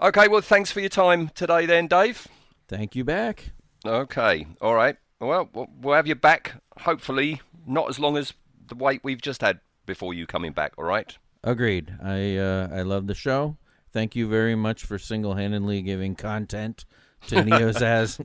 Okay, 0.00 0.28
well, 0.28 0.40
thanks 0.40 0.70
for 0.72 0.80
your 0.80 0.88
time 0.88 1.30
today, 1.34 1.66
then, 1.66 1.86
Dave. 1.86 2.26
Thank 2.68 2.94
you 2.96 3.04
back. 3.04 3.50
Okay, 3.84 4.46
all 4.60 4.74
right. 4.74 4.96
Well, 5.20 5.48
we'll- 5.52 5.70
we'll 5.80 5.94
have 5.96 6.06
you 6.06 6.14
back. 6.14 6.60
Hopefully, 6.80 7.40
not 7.66 7.88
as 7.88 7.98
long 7.98 8.16
as 8.16 8.32
the 8.68 8.74
wait 8.74 9.00
we've 9.02 9.20
just 9.22 9.40
had 9.40 9.60
before 9.86 10.14
you 10.14 10.26
coming 10.26 10.52
back. 10.52 10.72
All 10.78 10.84
right. 10.84 11.16
Agreed. 11.42 11.94
I 12.02 12.36
uh, 12.36 12.68
I 12.72 12.82
love 12.82 13.06
the 13.06 13.14
show. 13.14 13.56
Thank 13.92 14.14
you 14.14 14.28
very 14.28 14.54
much 14.54 14.84
for 14.84 14.98
single 14.98 15.34
handedly 15.34 15.80
giving 15.82 16.14
content 16.14 16.84
to 17.26 17.44
Neo's 17.44 17.82
as 17.82 18.20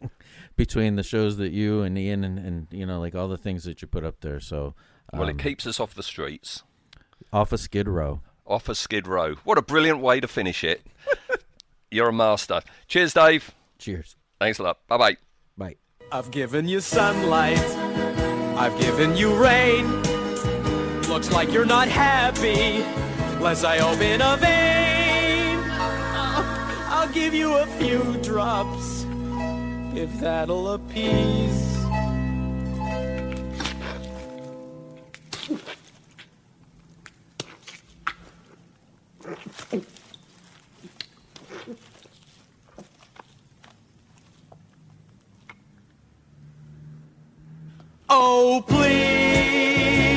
between 0.56 0.95
the 0.95 1.03
shows 1.03 1.38
that 1.38 1.51
you 1.51 1.82
and 1.82 1.97
Ian 1.97 2.23
and, 2.23 2.39
and 2.39 2.67
you 2.71 2.86
know 2.86 2.99
like 2.99 3.15
all 3.15 3.27
the 3.27 3.38
things 3.38 3.63
that 3.65 3.82
you 3.82 3.88
put 3.88 4.03
up 4.06 4.21
there. 4.21 4.39
So 4.39 4.75
Well, 5.12 5.23
um, 5.23 5.29
it 5.29 5.39
keeps 5.39 5.65
us 5.67 5.79
off 5.79 5.93
the 5.95 6.03
streets, 6.03 6.63
off 7.34 7.51
of 7.51 7.60
Skid 7.60 7.88
Row. 7.88 8.21
off 8.45 8.69
a 8.69 8.75
skid 8.75 9.08
row. 9.08 9.36
What 9.43 9.58
a 9.58 9.62
brilliant 9.62 9.99
way 9.99 10.19
to 10.19 10.27
finish 10.27 10.63
it. 10.63 10.86
You're 11.91 12.10
a 12.10 12.13
master. 12.13 12.62
Cheers, 12.88 13.13
Dave. 13.13 13.51
Cheers. 13.79 14.15
Thanks 14.39 14.60
a 14.60 14.63
lot. 14.63 14.79
Bye 14.88 14.97
bye. 14.97 15.17
Bye. 15.58 15.75
I've 16.12 16.29
given 16.32 16.67
you 16.67 16.79
sunlight. 16.79 17.58
I've 18.58 18.77
given 18.79 19.15
you 19.17 19.34
rain. 19.36 19.86
Looks 21.10 21.31
like 21.31 21.52
you're 21.52 21.65
not 21.65 21.87
happy. 21.87 22.81
Unless 23.37 23.63
I 23.63 23.77
open 23.79 24.21
a 24.21 24.37
vein. 24.37 24.52
Give 27.14 27.36
you 27.36 27.58
a 27.58 27.68
few 27.68 28.18
drops. 28.24 29.06
If 29.96 30.20
that'll 30.20 30.74
appease. 30.74 31.78
Oh, 48.10 48.64
please. 48.68 50.13